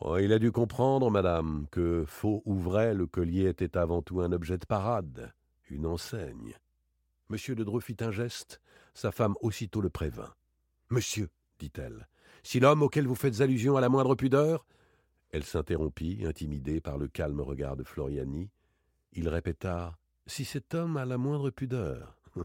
Oh, 0.01 0.17
il 0.17 0.33
a 0.33 0.39
dû 0.39 0.53
comprendre, 0.53 1.11
madame, 1.11 1.67
que, 1.71 2.05
faux 2.07 2.43
ou 2.45 2.57
vrai, 2.57 2.95
le 2.95 3.07
collier 3.07 3.49
était 3.49 3.77
avant 3.77 4.01
tout 4.01 4.21
un 4.21 4.31
objet 4.31 4.57
de 4.57 4.65
parade, 4.65 5.33
une 5.69 5.87
enseigne. 5.87 6.55
Monsieur 7.29 7.57
de 7.57 7.65
Dreux 7.65 7.81
fit 7.81 7.97
un 8.01 8.13
geste, 8.13 8.61
sa 8.95 9.11
femme 9.11 9.35
aussitôt 9.41 9.81
le 9.81 9.91
prévint. 9.91 10.33
Monsieur, 10.91 11.29
dit-elle, 11.59 12.09
si 12.43 12.61
l'homme 12.61 12.83
auquel 12.83 13.07
vous 13.07 13.15
faites 13.15 13.41
allusion 13.41 13.77
a 13.77 13.81
la 13.81 13.89
moindre 13.89 14.15
pudeur. 14.15 14.65
Elle 15.31 15.45
s'interrompit, 15.45 16.25
intimidée 16.27 16.81
par 16.81 16.99
le 16.99 17.09
calme 17.09 17.41
regard 17.41 17.77
de 17.77 17.85
Floriani. 17.85 18.51
Il 19.13 19.29
répéta 19.29 19.99
Si 20.27 20.45
cet 20.45 20.75
homme 20.75 20.97
a 20.97 21.05
la 21.05 21.19
moindre 21.19 21.51
pudeur. 21.51 22.17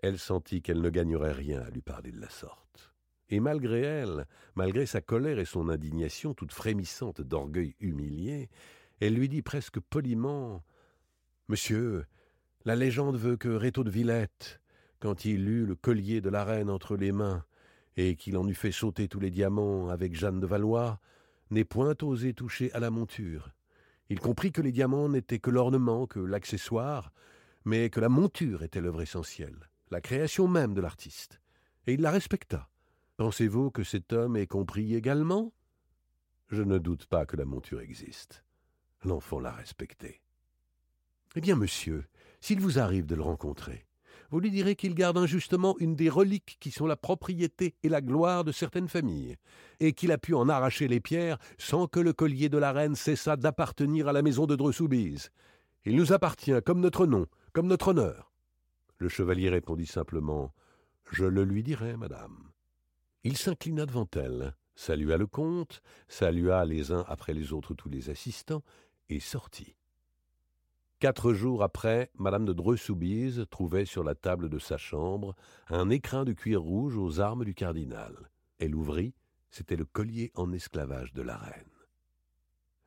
elle 0.00 0.18
sentit 0.18 0.62
qu'elle 0.62 0.80
ne 0.80 0.90
gagnerait 0.90 1.32
rien 1.32 1.60
à 1.60 1.70
lui 1.70 1.82
parler 1.82 2.12
de 2.12 2.20
la 2.20 2.30
sorte. 2.30 2.92
Et 3.28 3.40
malgré 3.40 3.80
elle, 3.80 4.26
malgré 4.54 4.86
sa 4.86 5.00
colère 5.00 5.38
et 5.38 5.44
son 5.44 5.68
indignation 5.68 6.34
toute 6.34 6.52
frémissante 6.52 7.20
d'orgueil 7.20 7.74
humilié, 7.80 8.48
elle 9.00 9.14
lui 9.14 9.28
dit 9.28 9.42
presque 9.42 9.80
poliment 9.80 10.64
Monsieur, 11.48 12.06
la 12.64 12.76
légende 12.76 13.16
veut 13.16 13.36
que 13.36 13.48
Rétaux 13.48 13.84
de 13.84 13.90
Villette, 13.90 14.60
quand 14.98 15.24
il 15.24 15.48
eut 15.48 15.66
le 15.66 15.76
collier 15.76 16.20
de 16.20 16.30
la 16.30 16.44
reine 16.44 16.70
entre 16.70 16.96
les 16.96 17.12
mains, 17.12 17.44
et 17.96 18.16
qu'il 18.16 18.36
en 18.36 18.46
eût 18.48 18.54
fait 18.54 18.72
sauter 18.72 19.08
tous 19.08 19.20
les 19.20 19.30
diamants 19.30 19.88
avec 19.88 20.14
Jeanne 20.14 20.40
de 20.40 20.46
Valois, 20.46 21.00
n'ait 21.50 21.64
point 21.64 21.94
osé 22.02 22.34
toucher 22.34 22.72
à 22.72 22.80
la 22.80 22.90
monture. 22.90 23.50
Il 24.08 24.20
comprit 24.20 24.52
que 24.52 24.62
les 24.62 24.72
diamants 24.72 25.08
n'étaient 25.08 25.38
que 25.38 25.50
l'ornement, 25.50 26.06
que 26.06 26.20
l'accessoire, 26.20 27.12
mais 27.64 27.90
que 27.90 28.00
la 28.00 28.08
monture 28.08 28.62
était 28.62 28.80
l'œuvre 28.80 29.02
essentielle, 29.02 29.68
la 29.90 30.00
création 30.00 30.46
même 30.46 30.74
de 30.74 30.80
l'artiste. 30.80 31.40
Et 31.86 31.94
il 31.94 32.00
la 32.00 32.10
respecta. 32.10 32.68
Pensez-vous 33.16 33.70
que 33.70 33.82
cet 33.82 34.12
homme 34.12 34.36
ait 34.36 34.46
compris 34.46 34.94
également? 34.94 35.52
Je 36.48 36.62
ne 36.62 36.78
doute 36.78 37.06
pas 37.06 37.26
que 37.26 37.36
la 37.36 37.44
monture 37.44 37.80
existe. 37.80 38.44
L'enfant 39.04 39.40
l'a 39.40 39.52
respectée. 39.52 40.22
Eh 41.34 41.40
bien, 41.40 41.56
monsieur, 41.56 42.04
s'il 42.40 42.60
vous 42.60 42.78
arrive 42.78 43.06
de 43.06 43.14
le 43.14 43.22
rencontrer, 43.22 43.86
vous 44.30 44.40
lui 44.40 44.50
direz 44.50 44.76
qu'il 44.76 44.94
garde 44.94 45.18
injustement 45.18 45.76
une 45.78 45.94
des 45.94 46.08
reliques 46.08 46.56
qui 46.60 46.70
sont 46.70 46.86
la 46.86 46.96
propriété 46.96 47.74
et 47.82 47.88
la 47.88 48.00
gloire 48.00 48.44
de 48.44 48.52
certaines 48.52 48.88
familles, 48.88 49.36
et 49.80 49.92
qu'il 49.92 50.12
a 50.12 50.18
pu 50.18 50.34
en 50.34 50.48
arracher 50.48 50.88
les 50.88 51.00
pierres 51.00 51.38
sans 51.58 51.86
que 51.86 52.00
le 52.00 52.12
collier 52.12 52.48
de 52.48 52.58
la 52.58 52.72
reine 52.72 52.96
cessât 52.96 53.36
d'appartenir 53.36 54.08
à 54.08 54.12
la 54.12 54.22
maison 54.22 54.46
de 54.46 54.56
Dreux-Soubise. 54.56 55.30
Il 55.84 55.96
nous 55.96 56.12
appartient 56.12 56.62
comme 56.64 56.80
notre 56.80 57.06
nom, 57.06 57.26
comme 57.52 57.68
notre 57.68 57.88
honneur. 57.88 58.32
Le 58.98 59.08
chevalier 59.08 59.50
répondit 59.50 59.86
simplement 59.86 60.52
Je 61.10 61.24
le 61.24 61.44
lui 61.44 61.62
dirai, 61.62 61.96
madame. 61.96 62.50
Il 63.24 63.36
s'inclina 63.36 63.86
devant 63.86 64.08
elle, 64.14 64.54
salua 64.74 65.16
le 65.16 65.26
comte, 65.26 65.82
salua 66.08 66.64
les 66.64 66.92
uns 66.92 67.04
après 67.08 67.34
les 67.34 67.52
autres 67.52 67.74
tous 67.74 67.88
les 67.88 68.10
assistants, 68.10 68.62
et 69.08 69.20
sortit. 69.20 69.76
Quatre 70.98 71.34
jours 71.34 71.62
après, 71.62 72.10
madame 72.14 72.46
de 72.46 72.54
Dreux-Soubise 72.54 73.44
trouvait 73.50 73.84
sur 73.84 74.02
la 74.02 74.14
table 74.14 74.48
de 74.48 74.58
sa 74.58 74.78
chambre 74.78 75.36
un 75.68 75.90
écrin 75.90 76.24
de 76.24 76.32
cuir 76.32 76.62
rouge 76.62 76.96
aux 76.96 77.20
armes 77.20 77.44
du 77.44 77.54
cardinal. 77.54 78.30
Elle 78.58 78.74
ouvrit, 78.74 79.12
c'était 79.50 79.76
le 79.76 79.84
collier 79.84 80.32
en 80.36 80.52
esclavage 80.52 81.12
de 81.12 81.20
la 81.20 81.36
reine. 81.36 81.68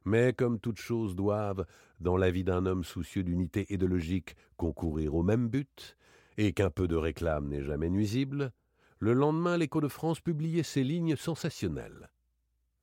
Mais 0.06 0.34
comme 0.34 0.60
toutes 0.60 0.80
choses 0.80 1.16
doivent, 1.16 1.68
dans 2.00 2.18
la 2.18 2.32
vie 2.32 2.44
d'un 2.44 2.66
homme 2.66 2.84
soucieux 2.84 3.24
d'unité 3.24 3.72
et 3.72 3.78
de 3.78 3.86
logique, 3.86 4.36
concourir 4.58 5.14
au 5.14 5.22
même 5.22 5.48
but, 5.48 5.96
et 6.38 6.52
qu'un 6.54 6.72
peu 6.72 6.88
de 6.88 6.96
réclame 6.96 7.48
n'est 7.48 7.64
jamais 7.64 7.92
nuisible, 7.92 8.52
le 8.98 9.14
lendemain 9.14 9.56
l'Écho 9.56 9.82
de 9.82 9.88
France 9.88 10.20
publiait 10.20 10.64
ces 10.64 10.84
lignes 10.84 11.16
sensationnelles. 11.16 12.10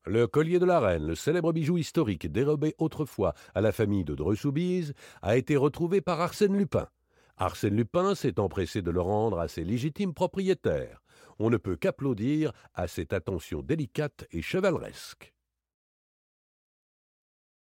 Le 0.09 0.29
collier 0.29 0.61
de 0.61 0.65
la 0.65 0.79
reine, 0.79 1.05
le 1.05 1.17
célèbre 1.17 1.53
bijou 1.53 1.79
historique 1.79 2.31
dérobé 2.31 2.77
autrefois 2.79 3.35
à 3.57 3.61
la 3.61 3.73
famille 3.73 4.05
de 4.05 4.15
Dreux-Soubise, 4.15 4.95
a 5.21 5.37
été 5.37 5.57
retrouvé 5.57 6.01
par 6.01 6.21
Arsène 6.21 6.57
Lupin. 6.57 6.87
Arsène 7.37 7.75
Lupin 7.75 8.15
s'est 8.15 8.39
empressé 8.39 8.83
de 8.83 8.93
le 8.93 9.01
rendre 9.01 9.41
à 9.41 9.49
ses 9.49 9.65
légitimes 9.65 10.15
propriétaires. 10.15 11.03
On 11.41 11.51
ne 11.51 11.57
peut 11.57 11.75
qu'applaudir 11.75 12.53
à 12.73 12.87
cette 12.87 13.13
attention 13.13 13.63
délicate 13.63 14.29
et 14.31 14.43
chevaleresque. 14.43 15.35